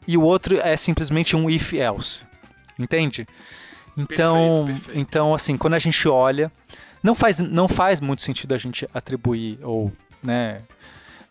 e 0.07 0.17
o 0.17 0.21
outro 0.21 0.57
é 0.61 0.77
simplesmente 0.77 1.35
um 1.35 1.49
if 1.49 1.73
else. 1.73 2.23
Entende? 2.79 3.27
Então, 3.97 4.63
Perfeito, 4.65 4.81
perfeito. 4.81 4.99
então 4.99 5.33
assim, 5.33 5.57
quando 5.57 5.73
a 5.75 5.79
gente 5.79 6.07
olha, 6.07 6.51
não 7.03 7.13
faz, 7.13 7.39
não 7.39 7.67
faz 7.67 7.99
muito 7.99 8.21
sentido 8.21 8.53
a 8.53 8.57
gente 8.57 8.87
atribuir 8.93 9.59
ou, 9.61 9.91
né, 10.23 10.61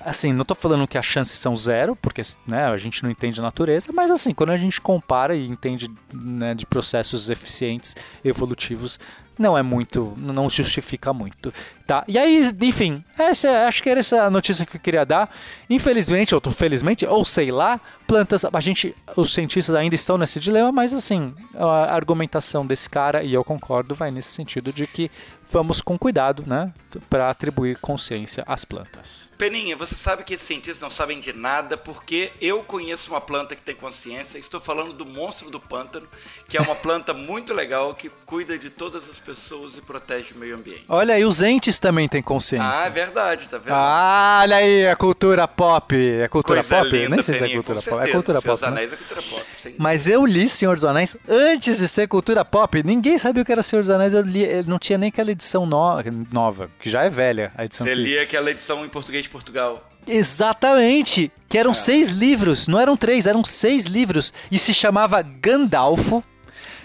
assim, 0.04 0.32
não 0.32 0.44
tô 0.44 0.54
falando 0.54 0.86
que 0.86 0.98
as 0.98 1.06
chances 1.06 1.38
são 1.38 1.56
zero, 1.56 1.96
porque 1.96 2.22
né, 2.46 2.66
a 2.66 2.76
gente 2.76 3.02
não 3.02 3.10
entende 3.10 3.40
a 3.40 3.42
natureza, 3.42 3.92
mas 3.92 4.10
assim, 4.10 4.34
quando 4.34 4.50
a 4.50 4.56
gente 4.56 4.80
compara 4.80 5.34
e 5.34 5.46
entende 5.46 5.90
né, 6.12 6.54
de 6.54 6.66
processos 6.66 7.30
eficientes, 7.30 7.96
evolutivos, 8.24 8.98
não 9.38 9.56
é 9.56 9.62
muito, 9.62 10.12
não 10.16 10.48
justifica 10.48 11.12
muito. 11.12 11.52
Tá? 11.92 12.04
E 12.08 12.16
aí, 12.16 12.50
enfim, 12.62 13.04
essa, 13.18 13.66
acho 13.68 13.82
que 13.82 13.90
era 13.90 14.00
essa 14.00 14.22
a 14.22 14.30
notícia 14.30 14.64
que 14.64 14.78
eu 14.78 14.80
queria 14.80 15.04
dar. 15.04 15.30
Infelizmente, 15.68 16.34
ou 16.34 16.40
felizmente, 16.50 17.04
ou 17.04 17.22
sei 17.22 17.52
lá, 17.52 17.78
plantas. 18.06 18.46
A 18.46 18.60
gente, 18.60 18.96
os 19.14 19.34
cientistas 19.34 19.74
ainda 19.74 19.94
estão 19.94 20.16
nesse 20.16 20.40
dilema, 20.40 20.72
mas 20.72 20.94
assim, 20.94 21.34
a 21.54 21.94
argumentação 21.94 22.66
desse 22.66 22.88
cara, 22.88 23.22
e 23.22 23.34
eu 23.34 23.44
concordo, 23.44 23.94
vai 23.94 24.10
nesse 24.10 24.30
sentido 24.30 24.72
de 24.72 24.86
que 24.86 25.10
vamos 25.52 25.82
com 25.82 25.98
cuidado, 25.98 26.44
né, 26.46 26.72
para 27.10 27.28
atribuir 27.28 27.76
consciência 27.76 28.42
às 28.46 28.64
plantas. 28.64 29.30
Peninha, 29.36 29.76
você 29.76 29.94
sabe 29.94 30.24
que 30.24 30.34
esses 30.34 30.46
cientistas 30.46 30.80
não 30.80 30.88
sabem 30.88 31.20
de 31.20 31.32
nada 31.32 31.76
porque 31.76 32.32
eu 32.40 32.62
conheço 32.62 33.10
uma 33.10 33.20
planta 33.20 33.54
que 33.54 33.60
tem 33.60 33.74
consciência. 33.74 34.38
Estou 34.38 34.60
falando 34.60 34.94
do 34.94 35.04
monstro 35.04 35.50
do 35.50 35.60
pântano, 35.60 36.08
que 36.48 36.56
é 36.56 36.60
uma 36.60 36.74
planta 36.74 37.12
muito 37.12 37.52
legal 37.52 37.94
que 37.94 38.08
cuida 38.24 38.58
de 38.58 38.70
todas 38.70 39.10
as 39.10 39.18
pessoas 39.18 39.76
e 39.76 39.82
protege 39.82 40.32
o 40.32 40.38
meio 40.38 40.56
ambiente. 40.56 40.84
Olha 40.88 41.14
aí, 41.14 41.24
os 41.24 41.42
entes 41.42 41.78
também 41.82 42.08
têm 42.08 42.22
consciência. 42.22 42.70
Ah, 42.82 42.86
é 42.86 42.90
verdade, 42.90 43.46
tá 43.48 43.58
vendo? 43.58 43.72
Ah, 43.74 44.40
olha 44.42 44.56
aí, 44.56 44.86
a 44.86 44.96
cultura 44.96 45.46
pop. 45.46 45.94
É 45.94 46.28
cultura 46.28 46.62
Coisa 46.64 46.84
pop? 46.84 46.96
linda, 46.96 47.08
Nem 47.16 47.22
sei 47.22 47.34
se 47.34 47.44
é 47.44 47.48
cultura 47.52 47.78
pop. 47.82 47.88
É 47.88 47.92
certeza. 47.96 48.12
cultura 48.12 48.40
Seus 48.40 48.60
pop. 48.60 48.70
né? 48.70 48.76
Anéis 48.78 48.92
é 48.92 48.96
cultura 48.96 49.22
pop. 49.22 49.44
sem 49.60 49.74
Mas 49.76 50.06
eu 50.06 50.24
li 50.24 50.48
Senhor 50.48 50.74
dos 50.76 50.84
Anéis 50.84 51.16
antes 51.28 51.78
de 51.78 51.88
ser 51.88 52.06
cultura 52.08 52.44
pop. 52.44 52.82
Ninguém 52.82 53.18
sabia 53.18 53.42
o 53.42 53.44
que 53.44 53.52
era 53.52 53.62
Senhor 53.62 53.82
dos 53.82 53.90
Anéis. 53.90 54.14
Eu 54.14 54.22
li, 54.22 54.44
eu 54.44 54.64
não 54.64 54.78
tinha 54.78 54.96
nem 54.96 55.08
aquela 55.08 55.30
edição 55.32 55.66
no- 55.66 56.00
nova, 56.32 56.70
que 56.80 56.88
já 56.88 57.02
é 57.02 57.10
velha 57.10 57.52
a 57.58 57.64
edição. 57.64 57.86
Você 57.86 57.94
que- 57.94 58.00
lia 58.00 58.22
aquela 58.22 58.50
edição 58.50 58.84
em 58.84 58.88
português 58.88 59.24
de 59.24 59.28
Portugal. 59.28 59.86
Exatamente! 60.06 61.30
Que 61.48 61.58
É. 61.58 61.60
eram 61.60 61.74
seis 61.74 62.10
livros, 62.10 62.66
não 62.66 62.80
eram 62.80 62.96
três, 62.96 63.26
eram 63.26 63.44
seis 63.44 63.84
livros. 63.86 64.32
E 64.50 64.58
se 64.58 64.72
chamava 64.72 65.20
Gandalfo, 65.22 66.24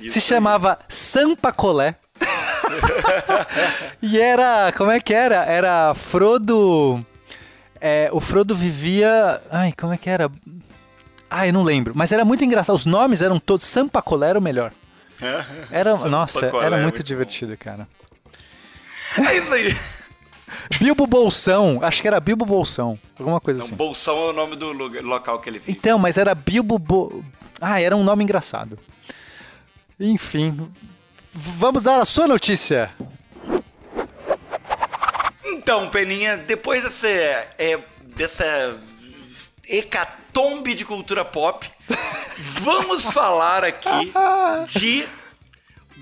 Isso 0.01 0.13
se 0.13 0.19
aí. 0.19 0.21
chamava 0.37 0.77
Sampacolé. 0.89 1.95
e 4.01 4.19
era. 4.19 4.71
Como 4.74 4.91
é 4.91 5.00
que 5.00 5.13
era? 5.13 5.43
Era 5.45 5.93
Frodo. 5.93 7.05
é, 7.79 8.09
o 8.12 8.19
Frodo 8.19 8.55
vivia. 8.55 9.41
Ai, 9.51 9.74
como 9.77 9.93
é 9.93 9.97
que 9.97 10.09
era? 10.09 10.29
Ai, 11.29 11.50
eu 11.50 11.53
não 11.53 11.63
lembro. 11.63 11.93
Mas 11.95 12.12
era 12.12 12.24
muito 12.24 12.43
engraçado. 12.43 12.75
Os 12.75 12.86
nomes 12.86 13.21
eram 13.21 13.39
todos. 13.39 13.65
Sampacolé 13.65 14.29
era 14.29 14.39
o 14.39 14.41
melhor. 14.41 14.71
Era, 15.71 15.95
nossa, 15.97 16.45
era 16.45 16.77
é 16.77 16.83
muito 16.83 17.01
divertido, 17.01 17.57
cara. 17.57 17.88
É 19.17 19.36
isso 19.38 19.51
aí. 19.51 19.75
Bilbo 20.79 21.07
Bolsão, 21.07 21.79
acho 21.81 22.03
que 22.03 22.07
era 22.07 22.19
Bilbo 22.19 22.45
Bolsão, 22.45 23.00
alguma 23.17 23.41
coisa 23.41 23.57
Não, 23.59 23.65
assim. 23.65 23.75
Bolsão 23.75 24.15
é 24.15 24.29
o 24.29 24.33
nome 24.33 24.55
do 24.55 24.71
lugar- 24.71 25.03
local 25.03 25.39
que 25.39 25.50
ele 25.50 25.57
vive. 25.57 25.71
Então, 25.71 25.97
mas 25.97 26.17
era 26.17 26.36
Bilbo 26.36 26.77
Bo... 26.77 27.24
Ah, 27.59 27.81
era 27.81 27.95
um 27.97 28.03
nome 28.03 28.24
engraçado. 28.24 28.77
Enfim, 30.00 30.69
vamos 31.38 31.84
dar 31.84 32.01
a 32.01 32.06
sua 32.06 32.27
notícia. 32.27 32.91
Então, 35.46 35.89
Peninha, 35.89 36.38
depois 36.38 36.84
dessa, 36.84 37.08
é, 37.08 37.79
dessa 38.15 38.79
hecatombe 39.70 40.74
de 40.74 40.84
cultura 40.84 41.24
pop, 41.24 41.70
vamos 42.62 43.12
falar 43.12 43.63
aqui 43.63 44.12
de 44.70 45.08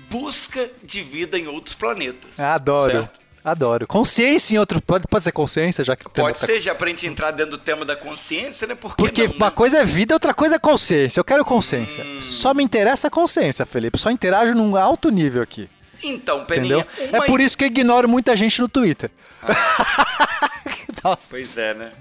busca 0.08 0.70
de 0.82 1.02
vida 1.02 1.38
em 1.38 1.46
outros 1.48 1.74
planetas. 1.74 2.40
Adoro. 2.40 2.92
certo? 2.92 3.25
Adoro. 3.48 3.86
Consciência 3.86 4.56
em 4.56 4.58
outro. 4.58 4.80
Pode, 4.82 5.06
pode 5.08 5.22
ser 5.22 5.30
consciência, 5.30 5.84
já 5.84 5.94
que 5.94 6.08
Pode 6.08 6.38
tá- 6.40 6.46
ser, 6.46 6.60
já 6.60 6.74
pra 6.74 6.88
gente 6.88 7.06
entrar 7.06 7.30
dentro 7.30 7.52
do 7.52 7.58
tema 7.58 7.84
da 7.84 7.94
consciência, 7.94 8.66
né? 8.66 8.74
Por 8.74 8.96
que 8.96 9.02
Porque 9.04 9.28
não, 9.28 9.36
uma 9.36 9.46
né? 9.46 9.52
coisa 9.54 9.78
é 9.78 9.84
vida, 9.84 10.14
outra 10.14 10.34
coisa 10.34 10.56
é 10.56 10.58
consciência. 10.58 11.20
Eu 11.20 11.24
quero 11.24 11.44
consciência. 11.44 12.02
Hum. 12.04 12.20
Só 12.20 12.52
me 12.52 12.64
interessa 12.64 13.06
a 13.06 13.10
consciência, 13.10 13.64
Felipe. 13.64 13.98
Só 13.98 14.10
interajo 14.10 14.52
num 14.52 14.76
alto 14.76 15.10
nível 15.10 15.42
aqui. 15.42 15.68
Então, 16.02 16.42
Entendeu? 16.42 16.84
Peninha, 16.84 17.10
É 17.12 17.18
uma- 17.18 17.26
por 17.26 17.40
isso 17.40 17.56
que 17.56 17.62
eu 17.62 17.68
ignoro 17.68 18.08
muita 18.08 18.34
gente 18.34 18.60
no 18.60 18.68
Twitter. 18.68 19.10
Nossa. 21.04 21.28
Pois 21.30 21.56
é, 21.56 21.72
né? 21.74 21.92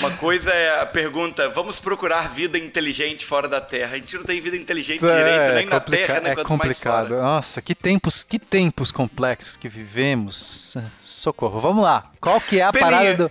Uma 0.00 0.10
coisa 0.16 0.50
é 0.52 0.80
a 0.80 0.86
pergunta, 0.86 1.48
vamos 1.50 1.78
procurar 1.78 2.28
vida 2.34 2.58
inteligente 2.58 3.24
fora 3.24 3.46
da 3.48 3.60
Terra. 3.60 3.94
A 3.94 3.98
gente 3.98 4.16
não 4.16 4.24
tem 4.24 4.40
vida 4.40 4.56
inteligente 4.56 5.00
direito 5.00 5.52
nem 5.52 5.66
na 5.66 5.78
complica- 5.80 6.06
Terra, 6.06 6.20
né? 6.20 6.30
É 6.30 6.34
Quanto 6.34 6.46
complicado. 6.48 6.94
mais 6.94 7.08
fora. 7.10 7.22
Nossa, 7.22 7.62
que 7.62 7.74
tempos, 7.76 8.24
que 8.24 8.38
tempos 8.40 8.90
complexos 8.90 9.56
que 9.56 9.68
vivemos. 9.68 10.76
Socorro. 10.98 11.60
Vamos 11.60 11.84
lá. 11.84 12.10
Qual 12.20 12.40
que 12.40 12.58
é 12.58 12.64
a 12.64 12.72
Peninha, 12.72 12.90
parada 12.90 13.16
do, 13.16 13.28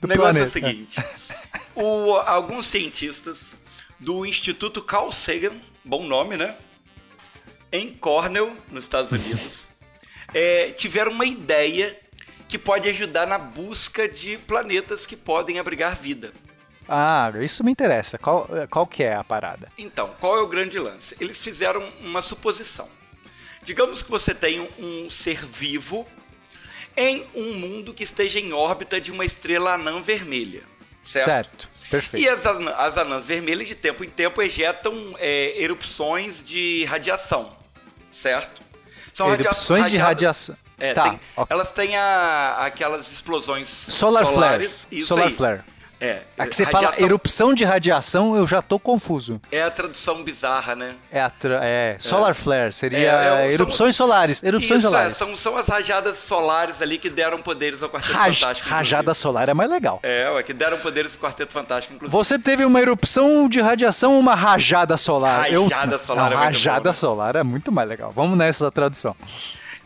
do 0.00 0.04
o 0.04 0.08
negócio 0.08 0.34
planeta? 0.34 0.40
é 0.40 0.44
o 0.44 0.48
seguinte: 0.50 1.00
o- 1.74 2.16
alguns 2.26 2.66
cientistas 2.66 3.54
do 3.98 4.26
Instituto 4.26 4.82
Carl 4.82 5.10
Sagan, 5.10 5.52
bom 5.82 6.04
nome, 6.06 6.36
né? 6.36 6.56
Em 7.72 7.88
Cornell, 7.94 8.54
nos 8.70 8.84
Estados 8.84 9.12
Unidos, 9.12 9.66
é, 10.34 10.72
tiveram 10.72 11.10
uma 11.10 11.24
ideia 11.24 11.98
que 12.48 12.58
pode 12.58 12.88
ajudar 12.88 13.26
na 13.26 13.38
busca 13.38 14.08
de 14.08 14.38
planetas 14.38 15.04
que 15.06 15.16
podem 15.16 15.58
abrigar 15.58 15.96
vida. 15.96 16.32
Ah, 16.88 17.32
isso 17.40 17.64
me 17.64 17.72
interessa. 17.72 18.16
Qual, 18.16 18.48
qual 18.70 18.86
que 18.86 19.02
é 19.02 19.14
a 19.14 19.24
parada? 19.24 19.70
Então, 19.76 20.14
qual 20.20 20.36
é 20.38 20.40
o 20.40 20.46
grande 20.46 20.78
lance? 20.78 21.16
Eles 21.20 21.40
fizeram 21.40 21.82
uma 22.00 22.22
suposição. 22.22 22.88
Digamos 23.62 24.02
que 24.04 24.10
você 24.10 24.32
tem 24.32 24.68
um 24.78 25.10
ser 25.10 25.44
vivo 25.44 26.06
em 26.96 27.26
um 27.34 27.52
mundo 27.54 27.92
que 27.92 28.04
esteja 28.04 28.38
em 28.38 28.52
órbita 28.52 29.00
de 29.00 29.10
uma 29.10 29.24
estrela 29.24 29.74
anã 29.74 30.00
vermelha, 30.00 30.62
certo? 31.02 31.68
Perfeito. 31.90 32.24
E 32.24 32.28
as, 32.28 32.46
as 32.46 32.96
anãs 32.96 33.26
vermelhas, 33.26 33.66
de 33.68 33.74
tempo 33.74 34.04
em 34.04 34.08
tempo, 34.08 34.40
ejetam 34.40 35.14
é, 35.18 35.60
erupções 35.60 36.42
de 36.42 36.84
radiação, 36.84 37.56
certo? 38.10 38.62
São 39.12 39.32
Erupções 39.32 39.90
de 39.90 39.96
radiadas- 39.96 40.48
radiação. 40.48 40.56
É, 40.78 40.92
tá. 40.94 41.02
tem- 41.10 41.20
ok. 41.36 41.46
elas 41.54 41.70
têm 41.70 41.96
a- 41.96 42.56
aquelas 42.60 43.10
explosões 43.10 43.68
Solar 43.68 44.24
solares. 44.26 44.86
flares. 44.90 45.06
Solar 45.06 45.26
aí. 45.28 45.32
flare. 45.34 45.60
É, 45.98 46.20
É 46.36 46.46
que 46.46 46.54
você 46.54 46.66
fala 46.66 46.88
radiação 46.88 47.06
erupção 47.06 47.54
de 47.54 47.64
radiação, 47.64 48.36
eu 48.36 48.46
já 48.46 48.60
tô 48.60 48.78
confuso. 48.78 49.40
é 49.50 49.62
a 49.62 49.70
tradução 49.70 50.22
bizarra, 50.22 50.76
né? 50.76 50.94
É, 51.10 51.22
a 51.22 51.30
tra- 51.30 51.60
é 51.64 51.96
solar 51.98 52.34
flare, 52.34 52.70
seria 52.70 52.98
É, 52.98 53.04
é, 53.04 53.28
são- 53.30 53.50
erupções 53.52 53.96
solares. 53.96 54.42
Erupções 54.42 54.80
Isso, 54.80 54.88
é, 54.88 54.90
solares. 54.90 55.16
são, 55.16 55.34
são 55.34 55.56
as 55.56 55.66
rajadas 55.66 56.18
solares 56.18 56.82
ali 56.82 56.98
que 56.98 57.08
deram 57.08 57.40
poderes 57.40 57.82
ao 57.82 57.88
Quarteto 57.88 58.12
Raj- 58.12 58.38
Fantástico. 58.40 58.68
rajada 58.68 59.02
inclusive. 59.04 59.22
solar 59.22 59.48
é 59.48 59.54
mais 59.54 59.70
legal. 59.70 59.98
É, 60.02 60.28
ué, 60.32 60.42
que 60.42 60.52
deram 60.52 60.76
poderes 60.80 61.14
ao 61.14 61.20
Quarteto 61.22 61.54
Fantástico, 61.54 61.94
inclusive. 61.94 62.14
Você 62.14 62.38
teve 62.38 62.66
uma 62.66 62.78
erupção 62.78 63.48
de 63.48 63.62
radiação 63.62 64.12
ou 64.12 64.20
uma 64.20 64.34
rajada 64.34 64.98
solar? 64.98 65.48
Rajada 65.50 65.98
solar 65.98 66.24
Não, 66.30 66.36
é 66.36 66.40
muito 66.42 66.44
rajada 66.56 66.80
bom, 66.80 66.88
né? 66.88 66.92
solar 66.92 67.36
é 67.36 67.42
muito 67.42 67.72
mais 67.72 67.88
legal. 67.88 68.12
Vamos 68.14 68.36
nessa 68.36 68.70
tradução. 68.70 69.16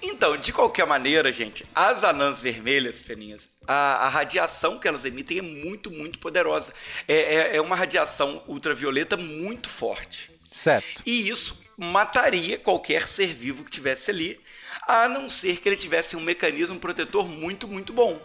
Então, 0.03 0.37
de 0.37 0.53
qualquer 0.53 0.87
maneira, 0.87 1.33
gente, 1.33 1.65
as 1.75 2.03
anãs 2.03 2.41
vermelhas, 2.41 3.01
Feninhas, 3.01 3.47
a, 3.67 4.07
a 4.07 4.09
radiação 4.09 4.79
que 4.79 4.89
elas 4.89 5.05
emitem 5.05 5.39
é 5.39 5.43
muito, 5.43 5.91
muito 5.91 6.19
poderosa. 6.19 6.73
É, 7.07 7.15
é, 7.35 7.57
é 7.57 7.61
uma 7.61 7.77
radiação 7.77 8.43
ultravioleta 8.47 9.17
muito 9.17 9.69
forte. 9.69 10.31
Certo. 10.51 11.03
E 11.07 11.29
isso 11.29 11.61
mataria 11.77 12.59
qualquer 12.59 13.07
ser 13.07 13.29
vivo 13.35 13.65
que 13.65 13.71
tivesse 13.71 14.11
ali, 14.11 14.41
a 14.87 15.09
não 15.09 15.29
ser 15.31 15.57
que 15.59 15.69
ele 15.69 15.77
tivesse 15.77 16.17
um 16.17 16.21
mecanismo 16.21 16.79
protetor 16.79 17.29
muito, 17.29 17.69
muito 17.69 17.93
bom. 17.93 18.19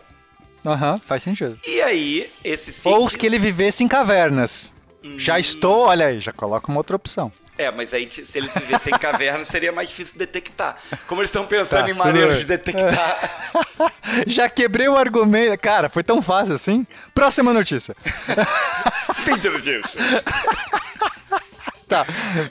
Aham, 0.65 1.00
faz 1.05 1.22
sentido. 1.22 1.60
E 1.67 1.82
aí, 1.82 2.32
esse 2.44 2.72
Ou 2.88 2.98
cientista- 2.98 3.20
que 3.20 3.25
ele 3.25 3.38
vivesse 3.38 3.84
em 3.84 3.88
cavernas. 3.88 4.74
Hum. 5.03 5.20
Já 5.20 5.38
estou, 5.38 5.86
olha 5.88 6.08
aí, 6.08 6.20
já 6.20 6.34
coloca 6.34 6.70
uma 6.72 6.79
outra 6.79 6.96
opção. 6.96 7.32
É, 7.57 7.71
mas 7.71 7.93
aí 7.93 8.09
se 8.12 8.38
eles 8.38 8.51
vivessem 8.53 8.93
em 8.93 8.97
caverna 9.00 9.43
seria 9.45 9.71
mais 9.71 9.88
difícil 9.89 10.17
detectar. 10.17 10.77
Como 11.07 11.21
eles 11.21 11.29
estão 11.29 11.45
pensando 11.47 11.85
Tá, 11.85 11.89
em 11.89 11.93
maneiras 11.93 12.39
de 12.39 12.45
detectar. 12.45 13.17
Já 14.27 14.50
quebrei 14.50 14.88
o 14.88 14.97
argumento. 14.97 15.57
Cara, 15.59 15.88
foi 15.89 16.03
tão 16.03 16.21
fácil 16.21 16.53
assim. 16.55 16.85
Próxima 17.13 17.53
notícia. 17.53 17.95
Pinto 19.25 19.62
disso. 19.62 19.95
Tá. 21.88 22.03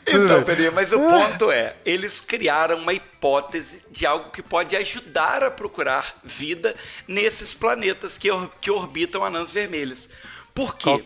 tudo 0.05 0.25
Então. 0.27 0.43
Peninha, 0.45 0.71
mas 0.71 0.93
o 0.93 0.99
ponto 0.99 1.51
é, 1.51 1.75
eles 1.85 2.21
criaram 2.21 2.79
uma 2.79 2.93
hipótese 2.93 3.83
de 3.91 4.07
algo 4.07 4.31
que 4.31 4.41
pode 4.43 4.77
ajudar 4.77 5.43
a 5.43 5.51
procurar 5.51 6.15
vida 6.23 6.75
nesses 7.09 7.53
planetas 7.53 8.17
que, 8.17 8.31
or- 8.31 8.49
que 8.61 8.71
orbitam 8.71 9.25
anãs 9.25 9.51
vermelhas. 9.53 10.09
Por 10.55 10.77
quê? 10.77 10.85
Qual- 10.85 11.03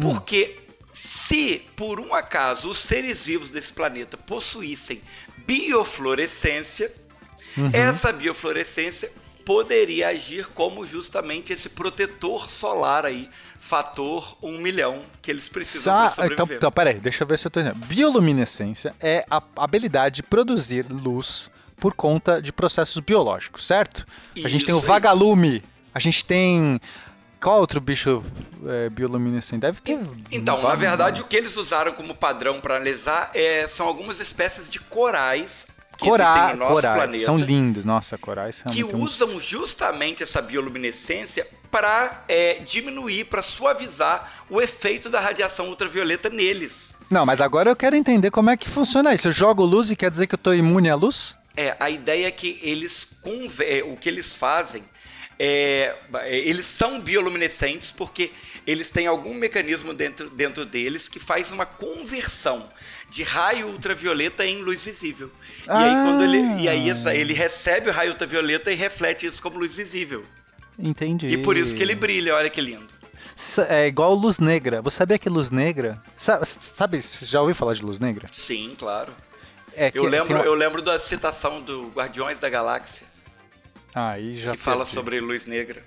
Porque 0.00 0.58
se, 0.92 1.62
por 1.76 1.98
um 2.00 2.14
acaso, 2.14 2.68
os 2.70 2.78
seres 2.78 3.24
vivos 3.24 3.50
desse 3.50 3.72
planeta 3.72 4.16
possuíssem 4.16 5.00
biofluorescência, 5.46 6.92
Uhum. 7.56 7.70
essa 7.72 8.12
biofluorescência 8.12 9.10
poderia 9.44 10.08
agir 10.08 10.46
como 10.54 10.86
justamente 10.86 11.52
esse 11.52 11.68
protetor 11.68 12.48
solar 12.48 13.04
aí, 13.04 13.28
fator 13.58 14.36
1 14.42 14.58
milhão, 14.58 15.02
que 15.20 15.30
eles 15.30 15.48
precisam 15.48 15.82
Sa- 15.94 16.10
sobreviver. 16.10 16.44
então, 16.44 16.56
então, 16.56 16.72
peraí, 16.72 16.98
deixa 16.98 17.24
eu 17.24 17.26
ver 17.28 17.38
se 17.38 17.46
eu 17.46 17.50
tô 17.50 17.60
entendendo. 17.60 17.84
Bioluminescência 17.86 18.94
é 19.00 19.24
a 19.30 19.42
habilidade 19.56 20.16
de 20.16 20.22
produzir 20.22 20.86
luz 20.88 21.50
por 21.76 21.92
conta 21.94 22.40
de 22.40 22.52
processos 22.52 23.00
biológicos, 23.00 23.66
certo? 23.66 24.06
a 24.44 24.48
gente 24.48 24.64
tem 24.64 24.74
o 24.74 24.78
Isso 24.78 24.86
vagalume, 24.86 25.62
a 25.94 25.98
gente 25.98 26.24
tem. 26.24 26.80
Qual 27.42 27.58
outro 27.58 27.80
bicho 27.80 28.22
é, 28.66 28.88
bioluminescente? 28.88 29.60
Deve 29.62 29.80
ter. 29.80 29.98
Então, 30.30 30.56
na 30.56 30.62
vários, 30.62 30.80
verdade, 30.80 31.20
né? 31.20 31.26
o 31.26 31.28
que 31.28 31.36
eles 31.36 31.56
usaram 31.56 31.92
como 31.92 32.14
padrão 32.14 32.60
para 32.60 32.76
analisar 32.76 33.30
é, 33.34 33.66
são 33.66 33.86
algumas 33.86 34.20
espécies 34.20 34.70
de 34.70 34.78
corais 34.78 35.66
que 35.98 36.06
existem 36.08 36.26
Cora 36.26 36.52
no 36.52 36.58
nosso 36.58 36.72
corais, 36.74 36.96
planeta. 36.96 37.24
são 37.24 37.36
lindos. 37.36 37.84
Nossa, 37.84 38.16
corais 38.16 38.62
que 38.72 38.80
é 38.80 38.84
um- 38.84 39.02
usam 39.02 39.38
justamente 39.40 40.22
essa 40.22 40.40
bioluminescência 40.40 41.46
para 41.70 42.22
diminuir, 42.64 43.24
para 43.24 43.42
suavizar 43.42 44.44
o 44.48 44.60
efeito 44.60 45.08
da 45.08 45.20
radiação 45.20 45.68
ultravioleta 45.68 46.28
neles. 46.30 46.94
Não, 47.10 47.26
mas 47.26 47.40
agora 47.40 47.70
eu 47.70 47.76
quero 47.76 47.96
entender 47.96 48.30
como 48.30 48.50
é 48.50 48.56
que 48.56 48.68
funciona 48.68 49.12
isso. 49.12 49.28
Eu 49.28 49.32
jogo 49.32 49.64
luz 49.64 49.90
e 49.90 49.96
quer 49.96 50.10
dizer 50.10 50.26
que 50.26 50.34
eu 50.34 50.38
tô 50.38 50.52
imune 50.54 50.88
à 50.88 50.94
luz? 50.94 51.36
É, 51.56 51.76
a 51.78 51.90
ideia 51.90 52.26
é 52.26 52.30
que 52.30 52.58
eles 52.62 53.08
é, 53.60 53.82
o 53.82 53.96
que 53.96 54.08
eles 54.08 54.34
fazem 54.34 54.82
é, 55.38 55.94
é, 56.20 56.38
eles 56.38 56.66
são 56.66 57.00
bioluminescentes 57.00 57.90
porque 57.90 58.30
eles 58.66 58.90
têm 58.90 59.06
algum 59.06 59.34
mecanismo 59.34 59.92
dentro, 59.94 60.30
dentro 60.30 60.64
deles 60.64 61.08
que 61.08 61.18
faz 61.18 61.50
uma 61.50 61.66
conversão 61.66 62.68
de 63.10 63.22
raio 63.22 63.68
ultravioleta 63.68 64.44
em 64.46 64.62
luz 64.62 64.82
visível. 64.84 65.30
E 65.66 65.70
aí 65.70 65.90
Ah. 65.90 66.04
quando 66.06 66.24
ele 66.24 66.62
e 66.62 66.68
aí 66.68 66.90
essa- 66.90 67.14
ele 67.14 67.32
recebe 67.32 67.90
o 67.90 67.92
raio 67.92 68.12
ultravioleta 68.12 68.70
e 68.70 68.74
reflete 68.74 69.26
isso 69.26 69.42
como 69.42 69.58
luz 69.58 69.74
visível. 69.74 70.24
Entendi. 70.78 71.28
E 71.28 71.36
por 71.38 71.56
isso 71.56 71.74
que 71.74 71.82
ele 71.82 71.94
brilha, 71.94 72.34
olha 72.34 72.48
que 72.48 72.60
lindo. 72.60 72.92
É 73.68 73.86
igual 73.86 74.14
luz 74.14 74.38
negra. 74.38 74.80
Você 74.82 74.98
sabia 74.98 75.18
que 75.18 75.28
luz 75.28 75.50
negra. 75.50 76.00
Sa- 76.16 76.44
Sabe, 76.44 77.00
você 77.00 77.24
já 77.26 77.40
ouviu 77.40 77.54
falar 77.54 77.74
de 77.74 77.82
luz 77.82 77.98
negra? 77.98 78.28
Sim, 78.32 78.74
claro. 78.78 79.12
É 79.74 79.90
que 79.90 79.98
Eu 79.98 80.04
lembro, 80.04 80.34
uma- 80.36 80.44
eu 80.44 80.54
lembro 80.54 80.82
da 80.82 80.98
citação 81.00 81.60
do 81.62 81.88
Guardiões 81.94 82.38
da 82.38 82.48
Galáxia, 82.48 83.06
Aí 83.94 84.34
já 84.34 84.52
que 84.52 84.58
fala 84.58 84.78
perdi. 84.78 84.92
sobre 84.92 85.20
luz 85.20 85.46
negra. 85.46 85.82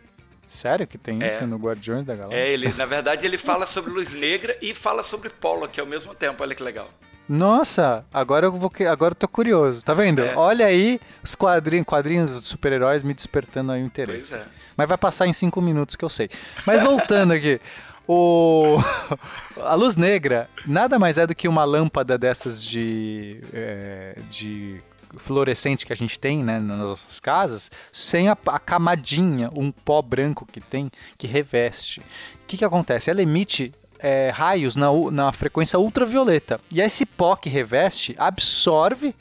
Sério 0.48 0.86
que 0.88 0.98
tem 0.98 1.22
É. 1.24 1.28
isso 1.28 1.46
no 1.48 1.58
Guardiões 1.58 2.06
da 2.06 2.16
Galáxia? 2.16 2.38
É, 2.40 2.54
ele, 2.54 2.72
na 2.74 2.86
verdade, 2.86 3.26
ele 3.26 3.38
fala 3.38 3.66
sobre 3.68 3.92
luz 3.92 4.14
negra 4.14 4.58
e 4.62 4.74
fala 4.74 5.04
sobre 5.04 5.30
Pollock 5.30 5.80
ao 5.80 5.86
mesmo 5.86 6.14
tempo. 6.16 6.42
Olha 6.44 6.56
que 6.56 6.64
legal. 6.64 6.90
Nossa, 7.28 8.06
agora 8.14 8.46
eu 8.46 8.52
vou 8.52 8.72
agora 8.90 9.12
eu 9.14 9.16
tô 9.16 9.28
curioso. 9.28 9.84
Tá 9.84 9.94
vendo? 9.96 10.22
É. 10.22 10.36
Olha 10.36 10.68
aí 10.68 11.00
os 11.24 11.34
quadrinhos, 11.34 11.86
quadrinhos 11.86 12.32
dos 12.32 12.44
super-heróis 12.46 13.02
me 13.02 13.14
despertando 13.16 13.72
aí 13.72 13.82
o 13.82 13.86
interesse. 13.86 14.30
Pois 14.30 14.42
é. 14.42 14.46
Mas 14.78 14.88
vai 14.88 14.98
passar 14.98 15.26
em 15.26 15.34
cinco 15.34 15.60
minutos 15.62 15.96
que 15.96 16.06
eu 16.06 16.10
sei. 16.10 16.30
Mas 16.66 16.82
voltando 16.82 17.34
aqui. 17.34 17.60
O... 18.08 18.78
A 19.66 19.74
luz 19.74 19.98
negra 19.98 20.48
nada 20.64 21.00
mais 21.00 21.18
é 21.18 21.26
do 21.26 21.34
que 21.34 21.48
uma 21.48 21.64
lâmpada 21.64 22.20
dessas 22.20 22.62
de, 22.64 23.42
é, 23.52 24.16
de 24.30 24.80
fluorescente 25.18 25.86
que 25.86 25.94
a 25.94 25.96
gente 25.96 26.20
tem 26.20 26.44
né, 26.44 26.60
nas 26.60 26.78
nossas 26.78 27.20
casas, 27.20 27.72
sem 27.92 28.28
a, 28.30 28.38
a 28.48 28.60
camadinha, 28.60 29.50
um 29.56 29.72
pó 29.72 30.02
branco 30.02 30.46
que 30.52 30.60
tem, 30.62 30.90
que 31.18 31.28
reveste. 31.28 32.00
O 32.00 32.48
que, 32.48 32.58
que 32.58 32.66
acontece? 32.66 33.10
Ela 33.10 33.22
emite 33.22 33.72
é, 34.00 34.30
raios 34.30 34.76
na, 34.76 34.88
na 35.12 35.32
frequência 35.32 35.80
ultravioleta. 35.80 36.60
E 36.70 36.82
esse 36.82 37.06
pó 37.06 37.36
que 37.36 37.50
reveste 37.50 38.16
absorve 38.18 39.16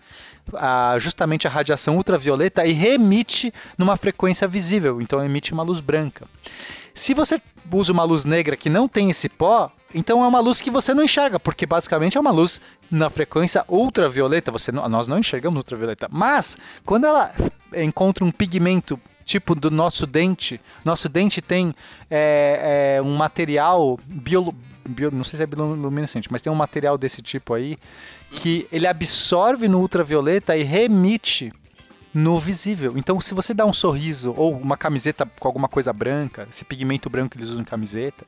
a- 0.53 0.97
justamente 0.99 1.47
a 1.47 1.51
radiação 1.51 1.97
ultravioleta 1.97 2.67
e 2.67 2.73
remite 2.73 3.53
numa 3.79 3.97
frequência 3.97 4.47
visível, 4.47 5.01
então 5.01 5.25
emite 5.25 5.53
uma 5.53 5.63
luz 5.63 5.81
branca. 5.81 6.27
Se 6.95 7.13
você 7.13 7.41
usa 7.73 7.93
uma 7.93 8.05
luz 8.05 8.25
negra 8.25 8.57
que 8.57 8.71
não 8.71 8.87
tem 8.87 9.11
esse 9.11 9.29
pó, 9.29 9.71
então 9.93 10.23
é 10.23 10.27
uma 10.29 10.39
luz 10.41 10.61
que 10.61 10.71
você 10.71 10.95
não 10.95 11.03
enxerga, 11.03 11.41
porque 11.41 11.67
basicamente 11.67 12.17
é 12.17 12.21
uma 12.21 12.31
luz 12.31 12.61
na 12.91 13.11
frequência 13.11 13.65
ultravioleta. 13.69 14.53
Você 14.53 14.71
não- 14.71 14.89
nós 14.89 15.09
não 15.09 15.19
enxergamos 15.19 15.57
ultravioleta, 15.59 16.09
mas 16.11 16.57
quando 16.85 17.07
ela 17.07 17.33
encontra 17.77 18.25
um 18.25 18.31
pigmento 18.31 18.99
tipo 19.25 19.55
do 19.55 19.71
nosso 19.71 20.07
dente, 20.07 20.61
nosso 20.85 21.09
dente 21.09 21.41
tem 21.43 21.75
é, 22.11 22.97
é, 22.99 23.03
um 23.03 23.17
material 23.17 23.99
bio, 24.07 24.55
bio- 24.87 25.11
não 25.11 25.25
sei 25.25 25.39
se 25.39 25.43
é 25.43 25.47
bioluminescente, 25.47 26.31
mas 26.31 26.43
tem 26.43 26.53
um 26.53 26.57
material 26.57 26.97
desse 26.99 27.23
tipo 27.23 27.55
aí 27.55 27.77
que 28.33 28.69
ele 28.71 28.87
absorve 28.87 29.67
no 29.67 29.81
ultravioleta 29.81 30.57
e 30.57 30.63
remite 30.63 31.53
no 32.15 32.39
visível. 32.39 32.95
Então, 32.97 33.21
se 33.21 33.35
você 33.35 33.53
dá 33.53 33.67
um 33.67 33.73
sorriso 33.73 34.33
ou 34.37 34.57
uma 34.57 34.77
camiseta 34.77 35.29
com 35.39 35.49
alguma 35.49 35.67
coisa 35.67 35.93
branca, 35.93 36.47
esse 36.49 36.65
pigmento 36.65 37.11
branco 37.11 37.31
que 37.31 37.39
eles 37.39 37.51
usam 37.51 37.63
em 37.63 37.65
camiseta, 37.65 38.25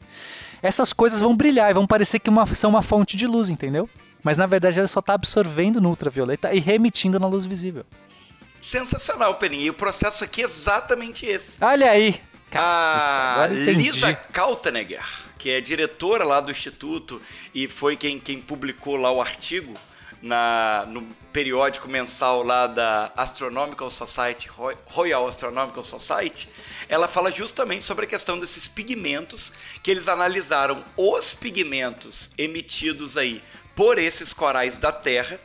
essas 0.60 0.92
coisas 0.92 1.20
vão 1.20 1.36
brilhar 1.36 1.70
e 1.70 1.74
vão 1.74 1.86
parecer 1.86 2.18
que 2.18 2.28
uma, 2.28 2.44
são 2.54 2.70
uma 2.70 2.82
fonte 2.82 3.16
de 3.16 3.26
luz, 3.26 3.48
entendeu? 3.48 3.88
Mas 4.24 4.36
na 4.36 4.46
verdade 4.46 4.78
ela 4.78 4.88
só 4.88 4.98
está 4.98 5.14
absorvendo 5.14 5.80
no 5.80 5.88
ultravioleta 5.88 6.52
e 6.52 6.58
remitindo 6.58 7.20
na 7.20 7.28
luz 7.28 7.44
visível. 7.44 7.86
Sensacional, 8.60 9.36
Peninha. 9.36 9.66
E 9.66 9.70
o 9.70 9.74
processo 9.74 10.24
aqui 10.24 10.42
é 10.42 10.46
exatamente 10.46 11.24
esse. 11.24 11.56
Olha 11.60 11.90
aí! 11.90 12.20
Caceta, 12.50 13.42
A. 13.42 13.46
Lisa 13.46 14.14
Kaltenegger, 14.14 15.04
que 15.38 15.50
é 15.50 15.60
diretora 15.60 16.24
lá 16.24 16.40
do 16.40 16.50
Instituto 16.50 17.20
e 17.54 17.68
foi 17.68 17.96
quem, 17.96 18.18
quem 18.18 18.40
publicou 18.40 18.96
lá 18.96 19.12
o 19.12 19.20
artigo 19.20 19.74
na, 20.26 20.84
no 20.88 21.02
periódico 21.32 21.88
mensal 21.88 22.42
lá 22.42 22.66
da 22.66 23.12
Astronomical 23.16 23.88
Society, 23.90 24.48
Roy- 24.48 24.76
Royal 24.86 25.26
Astronomical 25.26 25.84
Society, 25.84 26.48
ela 26.88 27.06
fala 27.08 27.30
justamente 27.30 27.84
sobre 27.84 28.04
a 28.04 28.08
questão 28.08 28.38
desses 28.38 28.66
pigmentos, 28.66 29.52
que 29.82 29.90
eles 29.90 30.08
analisaram 30.08 30.84
os 30.96 31.32
pigmentos 31.34 32.30
emitidos 32.36 33.16
aí 33.16 33.42
por 33.74 33.98
esses 33.98 34.32
corais 34.32 34.78
da 34.78 34.90
Terra, 34.90 35.38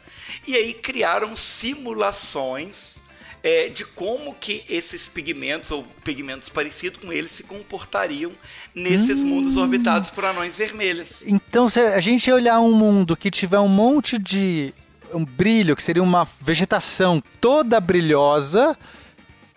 e 0.48 0.56
aí 0.56 0.74
criaram 0.74 1.36
simulações 1.36 2.96
é, 3.44 3.70
de 3.70 3.84
como 3.86 4.36
que 4.36 4.64
esses 4.70 5.08
pigmentos 5.08 5.72
ou 5.72 5.84
pigmentos 6.04 6.50
parecidos 6.50 7.02
com 7.02 7.12
eles 7.12 7.32
se 7.32 7.44
comportariam 7.44 8.32
nesses 8.74 9.22
Hum. 9.22 9.26
mundos 9.26 9.58
orbitados 9.58 10.10
por 10.10 10.26
anões 10.26 10.56
vermelhos. 10.56 11.24
Então, 11.26 11.68
se 11.68 11.80
a 11.80 12.00
gente 12.00 12.32
olhar 12.32 12.60
um 12.60 12.72
mundo 12.72 13.18
que 13.18 13.32
tiver 13.32 13.60
um 13.60 13.68
monte 13.68 14.18
de 14.18 14.74
um 15.14 15.26
brilho, 15.26 15.76
que 15.76 15.84
seria 15.84 16.04
uma 16.04 16.28
vegetação 16.40 17.22
toda 17.40 17.80
brilhosa, 17.80 18.78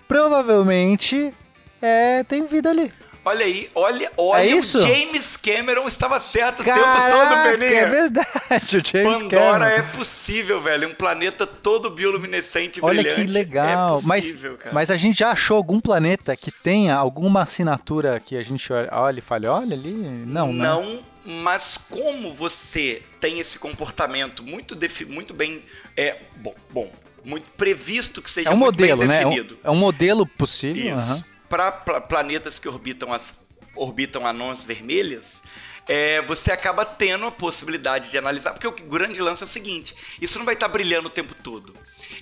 provavelmente 0.08 1.32
é, 1.80 2.24
tem 2.24 2.46
vida 2.46 2.70
ali. 2.70 2.92
Olha 3.24 3.46
aí, 3.46 3.70
olha, 3.74 4.12
olha, 4.18 4.42
É 4.42 4.46
isso? 4.46 4.78
o 4.78 4.86
James 4.86 5.36
Cameron 5.36 5.86
estava 5.88 6.20
certo 6.20 6.60
o 6.60 6.64
tempo 6.64 6.78
Caraca, 6.78 7.10
todo, 7.52 7.58
Peninha. 7.58 7.80
é 7.80 7.86
verdade, 7.86 8.76
o 8.76 8.82
James 8.84 9.22
Pandora 9.22 9.30
Cameron. 9.30 9.64
é 9.64 9.82
possível, 9.96 10.60
velho. 10.60 10.88
Um 10.88 10.94
planeta 10.94 11.46
todo 11.46 11.88
bioluminescente 11.90 12.80
Olha 12.82 13.02
brilhante. 13.02 13.24
que 13.26 13.32
legal. 13.32 13.98
É 13.98 14.02
mas, 14.04 14.26
possível, 14.26 14.56
cara. 14.58 14.74
mas 14.74 14.90
a 14.90 14.96
gente 14.96 15.18
já 15.20 15.30
achou 15.30 15.56
algum 15.56 15.80
planeta 15.80 16.36
que 16.36 16.50
tenha 16.50 16.94
alguma 16.94 17.42
assinatura 17.42 18.20
que 18.20 18.36
a 18.36 18.42
gente 18.42 18.70
olha, 18.72 18.88
olha 18.92 19.18
e 19.18 19.22
fale, 19.22 19.46
olha 19.46 19.74
ali? 19.74 19.94
Não, 19.94 20.52
né? 20.52 20.64
Não, 20.64 20.98
mas 21.24 21.78
como 21.88 22.32
você 22.34 23.02
tem 23.20 23.40
esse 23.40 23.58
comportamento 23.58 24.42
muito, 24.42 24.76
muito 25.08 25.32
bem. 25.32 25.62
É, 25.96 26.18
bom, 26.36 26.54
bom, 26.70 26.90
muito 27.24 27.50
previsto 27.56 28.20
que 28.20 28.30
seja 28.30 28.50
É 28.50 28.52
um 28.52 28.56
modelo, 28.56 28.98
bem 29.00 29.08
né? 29.08 29.22
É 29.22 29.26
um, 29.26 29.30
definido. 29.30 29.58
é 29.64 29.70
um 29.70 29.76
modelo 29.76 30.26
possível. 30.26 30.98
Isso. 30.98 31.24
Para 31.54 31.70
planetas 32.00 32.58
que 32.58 32.68
orbitam 32.68 33.12
as 33.12 33.32
orbitam 33.76 34.26
anãs 34.26 34.64
vermelhas, 34.64 35.40
é, 35.88 36.20
você 36.22 36.50
acaba 36.50 36.84
tendo 36.84 37.26
a 37.26 37.30
possibilidade 37.30 38.10
de 38.10 38.18
analisar, 38.18 38.52
porque 38.54 38.66
o 38.66 38.72
grande 38.88 39.20
lance 39.20 39.42
é 39.44 39.46
o 39.46 39.48
seguinte: 39.48 39.94
isso 40.20 40.36
não 40.38 40.44
vai 40.44 40.54
estar 40.54 40.66
brilhando 40.66 41.06
o 41.06 41.10
tempo 41.10 41.32
todo. 41.40 41.72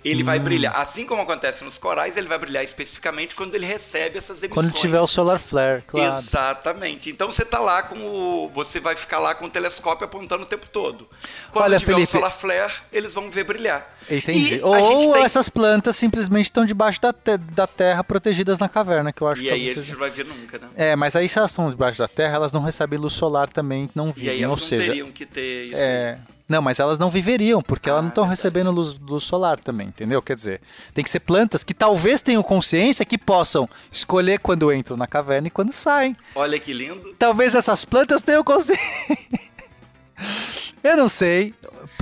Ele 0.04 0.22
Hum. 0.22 0.26
vai 0.26 0.38
brilhar, 0.38 0.76
assim 0.76 1.06
como 1.06 1.22
acontece 1.22 1.62
nos 1.64 1.78
corais, 1.78 2.16
ele 2.16 2.26
vai 2.26 2.38
brilhar 2.38 2.62
especificamente 2.64 3.34
quando 3.36 3.54
ele 3.54 3.64
recebe 3.64 4.18
essas 4.18 4.42
emissões. 4.42 4.66
Quando 4.70 4.80
tiver 4.80 5.00
o 5.00 5.06
solar 5.06 5.38
flare, 5.38 5.82
claro. 5.86 6.18
Exatamente. 6.18 7.08
Então 7.08 7.30
você 7.30 7.44
tá 7.44 7.58
lá 7.60 7.82
com 7.84 7.96
o. 7.98 8.48
Você 8.52 8.80
vai 8.80 8.96
ficar 8.96 9.18
lá 9.20 9.34
com 9.34 9.46
o 9.46 9.50
telescópio 9.50 10.04
apontando 10.04 10.42
o 10.42 10.46
tempo 10.46 10.66
todo. 10.68 11.08
Quando 11.52 11.64
Olha, 11.66 11.78
tiver 11.78 11.92
Felipe- 11.94 12.08
o 12.08 12.12
solar 12.12 12.32
flare, 12.32 12.72
eles 12.92 13.14
vão 13.14 13.30
ver 13.30 13.44
brilhar. 13.44 13.86
Entendi. 14.10 14.56
E 14.56 14.62
Ou 14.62 15.12
tem- 15.12 15.22
essas 15.24 15.48
plantas 15.48 15.96
simplesmente 15.96 16.46
estão 16.46 16.64
debaixo 16.64 17.00
da, 17.00 17.12
te- 17.12 17.36
da 17.38 17.66
terra, 17.66 18.02
protegidas 18.04 18.58
na 18.58 18.68
caverna, 18.68 19.12
que 19.12 19.22
eu 19.22 19.28
acho 19.28 19.40
E 19.42 19.44
que 19.44 19.50
aí 19.50 19.70
a 19.70 19.74
gente 19.74 19.92
não 19.92 19.98
vai 19.98 20.10
ver 20.10 20.24
nunca, 20.24 20.58
né? 20.58 20.68
É, 20.76 20.96
mas 20.96 21.14
aí 21.16 21.28
se 21.28 21.38
elas 21.38 21.50
estão 21.50 21.68
debaixo 21.68 21.98
da 21.98 22.08
terra, 22.08 22.34
elas 22.34 22.52
não 22.52 22.62
recebem 22.62 22.98
luz 22.98 23.12
solar 23.12 23.48
também, 23.48 23.88
não 23.94 24.06
E 24.08 24.08
aí 24.08 24.12
vivem. 24.14 24.36
Ou 24.38 24.44
elas 24.44 24.60
não 24.60 24.66
seja, 24.68 24.86
teriam 24.86 25.10
que 25.12 25.26
ter 25.26 25.66
isso. 25.66 25.76
é... 25.76 26.18
Não, 26.48 26.60
mas 26.60 26.78
elas 26.80 26.98
não 26.98 27.08
viveriam, 27.08 27.62
porque 27.62 27.88
elas 27.88 28.00
Ah, 28.00 28.02
não 28.02 28.08
estão 28.10 28.26
recebendo 28.26 28.70
luz, 28.70 28.98
luz 28.98 29.22
solar 29.22 29.58
também, 29.58 29.88
entendeu? 29.88 30.20
Quer 30.20 30.36
dizer, 30.36 30.60
tem 30.92 31.02
que 31.02 31.08
ser 31.08 31.20
plantas 31.20 31.64
que 31.64 31.72
talvez 31.72 32.20
tenham 32.20 32.42
consciência 32.42 33.06
que 33.06 33.16
possam 33.16 33.66
escolher 33.90 34.38
quando 34.38 34.70
entram 34.70 34.94
na 34.96 35.06
caverna 35.06 35.46
e 35.48 35.50
quando 35.50 35.72
saem. 35.72 36.14
Olha 36.34 36.58
que 36.58 36.74
lindo. 36.74 37.14
Talvez 37.18 37.54
essas 37.54 37.86
plantas 37.86 38.20
tenham 38.20 38.44
consciência. 38.44 38.84
eu 40.84 40.96
não 40.96 41.08
sei. 41.08 41.54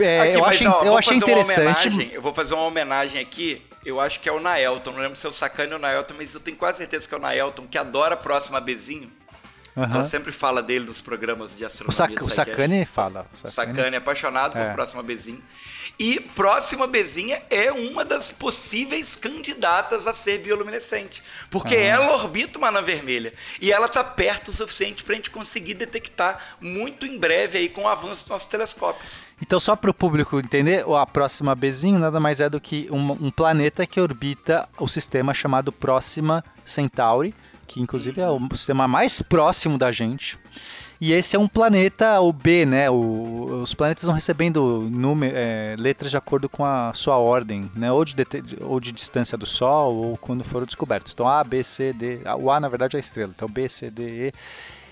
É, 0.03 0.21
Aqui, 0.21 0.37
eu 0.37 0.41
mas, 0.41 0.55
achei, 0.55 0.67
ó, 0.67 0.85
eu 0.85 0.97
achei 0.97 1.17
interessante. 1.17 2.11
eu 2.13 2.23
vou 2.23 2.33
fazer 2.35 2.55
uma 2.55 2.65
homenagem 2.65 3.21
aqui. 3.21 3.63
Eu 3.85 3.99
acho 3.99 4.21
que 4.21 4.29
é 4.29 4.33
o 4.33 4.41
Naelton. 4.41 4.93
Não 4.93 5.01
lembro 5.01 5.17
se 5.17 5.27
é 5.27 5.29
o 5.29 5.33
Sacane 5.33 5.73
ou 5.73 5.79
o 5.79 5.81
Naelton, 5.81 6.15
mas 6.17 6.35
eu 6.35 6.41
tenho 6.41 6.57
quase 6.57 6.79
certeza 6.79 7.09
que 7.09 7.15
é 7.15 7.19
o 7.19 7.21
Naelton, 7.21 7.67
que 7.67 7.79
adora 7.79 8.15
a 8.15 8.17
próxima 8.17 8.61
Bezinho. 8.61 9.11
Aham. 9.85 9.95
Ela 9.97 10.05
sempre 10.05 10.33
fala 10.33 10.63
dele 10.63 10.87
nos 10.87 11.01
programas 11.01 11.57
de 11.57 11.63
O, 11.63 11.67
astronomia. 11.67 11.97
Sac, 11.97 12.13
o 12.23 12.29
SciCast. 12.29 12.51
Sacane 12.51 12.85
fala. 12.85 13.27
O 13.33 13.37
Sacane 13.37 13.95
é 13.95 13.99
apaixonado 13.99 14.53
por 14.53 14.61
É. 14.61 14.73
Próxima 14.73 15.03
Bezinha. 15.03 15.41
E 15.99 16.19
Próxima 16.19 16.87
Bezinha 16.87 17.43
é 17.51 17.71
uma 17.71 18.05
das 18.05 18.31
possíveis 18.31 19.17
candidatas 19.17 20.07
a 20.07 20.15
ser 20.15 20.39
bioluminescente. 20.39 21.23
Porque 21.51 21.75
ela 21.75 22.15
orbita 22.15 22.59
uma 22.59 22.69
anã 22.69 22.81
vermelha. 22.81 23.35
E 23.61 23.71
ela 23.71 23.87
está 23.87 24.03
perto 24.03 24.49
o 24.49 24.53
suficiente 24.53 25.05
para 25.05 25.13
a 25.13 25.17
gente 25.17 25.31
conseguir 25.31 25.75
detectar 25.75 26.57
muito 26.61 27.05
em 27.05 27.19
breve 27.19 27.59
aí 27.59 27.69
com 27.69 27.83
o 27.83 27.89
avanço 27.89 28.23
dos 28.23 28.31
nossos 28.31 28.49
telescópios. 28.49 29.21
Então, 29.43 29.61
só 29.61 29.77
para 29.77 29.91
o 29.91 29.95
público 29.95 30.39
entender, 30.39 30.85
a 30.89 31.07
próxima 31.07 31.55
Bezinho 31.55 31.99
nada 31.99 32.19
mais 32.19 32.41
é 32.41 32.49
do 32.49 32.61
que 32.61 32.89
um, 32.91 33.13
um 33.13 33.31
planeta 33.31 33.87
que 33.87 34.01
orbita 34.01 34.69
o 34.79 34.89
sistema 34.89 35.35
chamado 35.35 35.71
Próxima 35.71 36.43
Centauri, 36.65 37.35
que 37.71 37.81
inclusive 37.81 38.21
é 38.21 38.29
o 38.29 38.41
sistema 38.53 38.89
mais 38.89 39.23
próximo 39.23 39.79
da 39.79 39.93
gente. 39.93 40.37
E 41.01 41.13
esse 41.13 41.37
é 41.37 41.39
um 41.39 41.47
planeta, 41.47 42.21
o 42.21 42.33
B, 42.33 42.67
né? 42.67 42.91
O- 42.91 43.61
os 43.63 43.73
planetas 43.75 44.05
vão 44.05 44.13
recebendo 44.13 44.87
número, 44.91 45.33
é, 45.37 45.77
letras 45.79 46.11
de 46.11 46.17
acordo 46.17 46.49
com 46.49 46.65
a 46.65 46.91
sua 46.93 47.17
ordem, 47.17 47.71
né? 47.77 47.91
Ou 47.93 48.05
de, 48.05 48.15
ou 48.61 48.81
de 48.81 48.91
distância 48.93 49.39
do 49.39 49.47
Sol, 49.47 49.95
ou 49.95 50.17
quando 50.19 50.43
foram 50.43 50.67
descobertos. 50.67 51.13
Então 51.13 51.29
A, 51.29 51.45
B, 51.45 51.63
C, 51.63 51.93
D. 51.93 52.21
O 52.41 52.51
A, 52.51 52.59
na 52.59 52.69
verdade, 52.69 52.97
é 52.97 52.99
a 52.99 53.01
estrela. 53.01 53.33
Então 53.35 53.49
B, 53.49 53.69
C, 53.69 53.89
D, 53.89 54.03
E. 54.29 54.33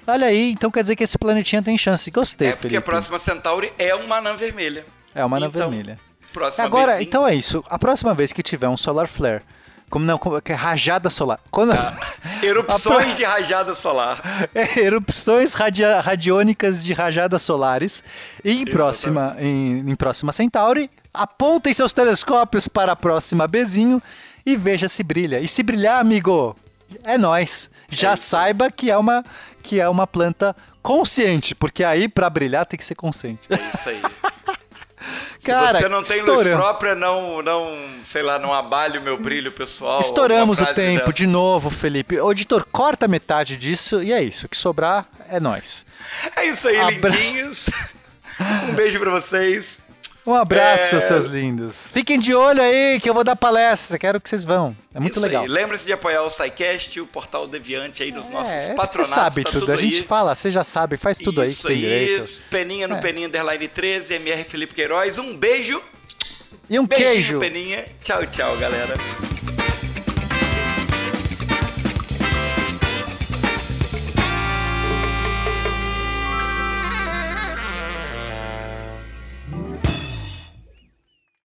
Olha 0.07 0.29
aí, 0.29 0.53
então 0.53 0.71
quer 0.71 0.81
dizer 0.83 0.95
que 0.97 1.03
esse 1.05 1.19
planetinha 1.19 1.63
tem 1.63 1.77
chance. 1.77 2.09
Gostei, 2.11 2.49
é 2.49 2.51
porque 2.53 2.63
Felipe. 2.69 2.79
a 2.79 2.83
Próxima 2.83 3.19
Centauri 3.19 3.71
é 3.77 3.95
uma 3.95 4.17
anã 4.19 4.35
vermelha. 4.37 4.87
É 5.15 5.23
uma 5.25 5.37
anã 5.37 5.49
Então, 5.49 5.69
vermelha. 5.69 5.99
Próxima 6.33 6.65
Agora, 6.65 7.03
então 7.03 7.27
é 7.27 7.35
isso. 7.35 7.63
A 7.69 7.79
próxima 7.79 8.15
vez 8.15 8.33
que 8.33 8.43
tiver 8.43 8.69
um 8.69 8.77
solar 8.77 9.07
flare, 9.09 9.43
como 9.89 10.05
não, 10.05 10.19
como, 10.19 10.41
que 10.41 10.53
é 10.53 10.55
rajada 10.55 11.09
solar. 11.11 11.39
Quando 11.51 11.73
Erupções 12.43 13.17
de 13.17 13.25
rajada 13.25 13.75
solar. 13.75 14.49
é, 14.55 14.81
erupções 14.81 15.55
radia- 15.55 16.01
radiônicas 16.01 16.83
de 16.85 16.93
rajadas 16.93 17.43
solares 17.43 18.03
em 18.45 18.65
próxima 18.65 19.37
em, 19.39 19.79
em 19.91 19.95
próxima 19.97 20.33
Centauri, 20.33 20.91
apontem 21.13 21.73
seus 21.73 21.93
telescópios 21.93 22.69
para 22.69 22.93
a 22.93 22.97
próxima 22.97 23.47
Bezinho 23.49 24.03
e 24.45 24.57
veja 24.57 24.89
se 24.89 25.03
brilha. 25.03 25.41
E 25.41 25.49
se 25.49 25.63
brilhar, 25.63 26.01
amigo, 26.01 26.57
é 27.05 27.19
nós. 27.19 27.71
Já 27.91 28.15
isso. 28.15 28.23
saiba 28.25 28.71
que 28.71 28.91
é 28.91 28.97
uma 28.97 29.25
que 29.63 29.81
é 29.81 29.89
uma 29.89 30.07
planta 30.07 30.57
consciente, 30.83 31.55
porque 31.55 31.85
aí 31.85 32.09
para 32.09 32.31
brilhar 32.31 32.65
tem 32.65 32.79
que 32.79 32.85
ser 32.85 32.95
consciente. 32.95 33.41
É 33.51 33.55
isso 33.77 33.89
aí. 33.91 34.01
Cara, 35.45 35.79
Se 35.79 35.83
você 35.85 35.89
não 35.89 36.03
tem 36.03 36.23
luz 36.23 36.47
própria, 36.47 36.95
não, 36.95 37.43
não, 37.43 37.79
sei 38.05 38.23
lá, 38.23 38.39
não 38.39 38.53
abale 38.53 38.99
o 38.99 39.03
meu 39.03 39.17
brilho 39.19 39.51
pessoal. 39.51 40.01
Estouramos 40.01 40.61
o 40.61 40.67
tempo 40.75 40.99
dessa. 41.07 41.13
de 41.13 41.27
novo, 41.27 41.71
Felipe. 41.71 42.21
O 42.21 42.31
editor, 42.31 42.67
corta 42.71 43.09
metade 43.09 43.57
disso 43.57 44.03
e 44.03 44.13
é 44.13 44.23
isso. 44.23 44.47
O 44.47 44.49
que 44.49 44.57
sobrar 44.57 45.07
é 45.31 45.41
nós. 45.41 45.87
É 46.37 46.47
isso 46.47 46.69
aí, 46.69 46.79
Abra- 46.79 47.11
lindinhos. 47.11 47.67
Um 48.69 48.75
beijo 48.75 48.99
pra 48.99 49.11
vocês. 49.11 49.79
Um 50.29 50.35
abraço, 50.35 50.97
É. 50.97 51.01
seus 51.01 51.25
lindos. 51.25 51.87
Fiquem 51.91 52.19
de 52.19 52.35
olho 52.35 52.61
aí 52.61 53.01
que 53.01 53.09
eu 53.09 53.15
vou 53.15 53.25
dar 53.25 53.35
palestra. 53.35 53.99
Quero 53.99 54.21
que 54.21 54.29
vocês 54.29 54.45
vão. 54.45 54.77
É 54.95 55.01
muito 55.01 55.13
Isso 55.13 55.21
legal. 55.21 55.47
Lembre-se 55.47 55.87
de 55.87 55.93
apoiar 55.95 56.23
o 56.23 56.29
SciCast, 56.29 57.01
o 57.01 57.07
Portal 57.07 57.49
Deviante 57.49 58.03
aí 58.03 58.13
nos 58.13 58.29
nossos 58.29 58.53
É, 58.53 58.61
você 58.69 58.75
patronatos. 58.75 59.15
sabe 59.15 59.43
tá 59.45 59.51
tudo. 59.51 59.73
A 59.73 59.77
gente 59.77 60.03
fala, 60.03 60.35
você 60.35 60.51
já 60.51 60.63
sabe, 60.63 60.99
faz 60.99 61.17
tudo 61.17 61.41
aí 61.41 61.49
que 61.49 61.55
Isso 61.55 61.67
tem 61.67 61.77
aí, 61.77 61.81
direito. 61.81 62.29
Peninha 62.51 62.87
no 62.87 62.97
É. 62.97 63.01
Peninha 63.01 63.27
Underline 63.29 63.69
13, 63.69 64.15
MR 64.15 64.45
Felipe 64.45 64.75
Queiroz. 64.75 65.17
Um 65.17 65.35
beijo. 65.35 65.81
E 66.69 66.79
um 66.79 66.87
Beijinho, 66.87 67.11
queijo. 67.11 67.39
Peninha. 67.39 67.87
Tchau, 68.03 68.27
tchau, 68.27 68.55
galera. 68.59 68.93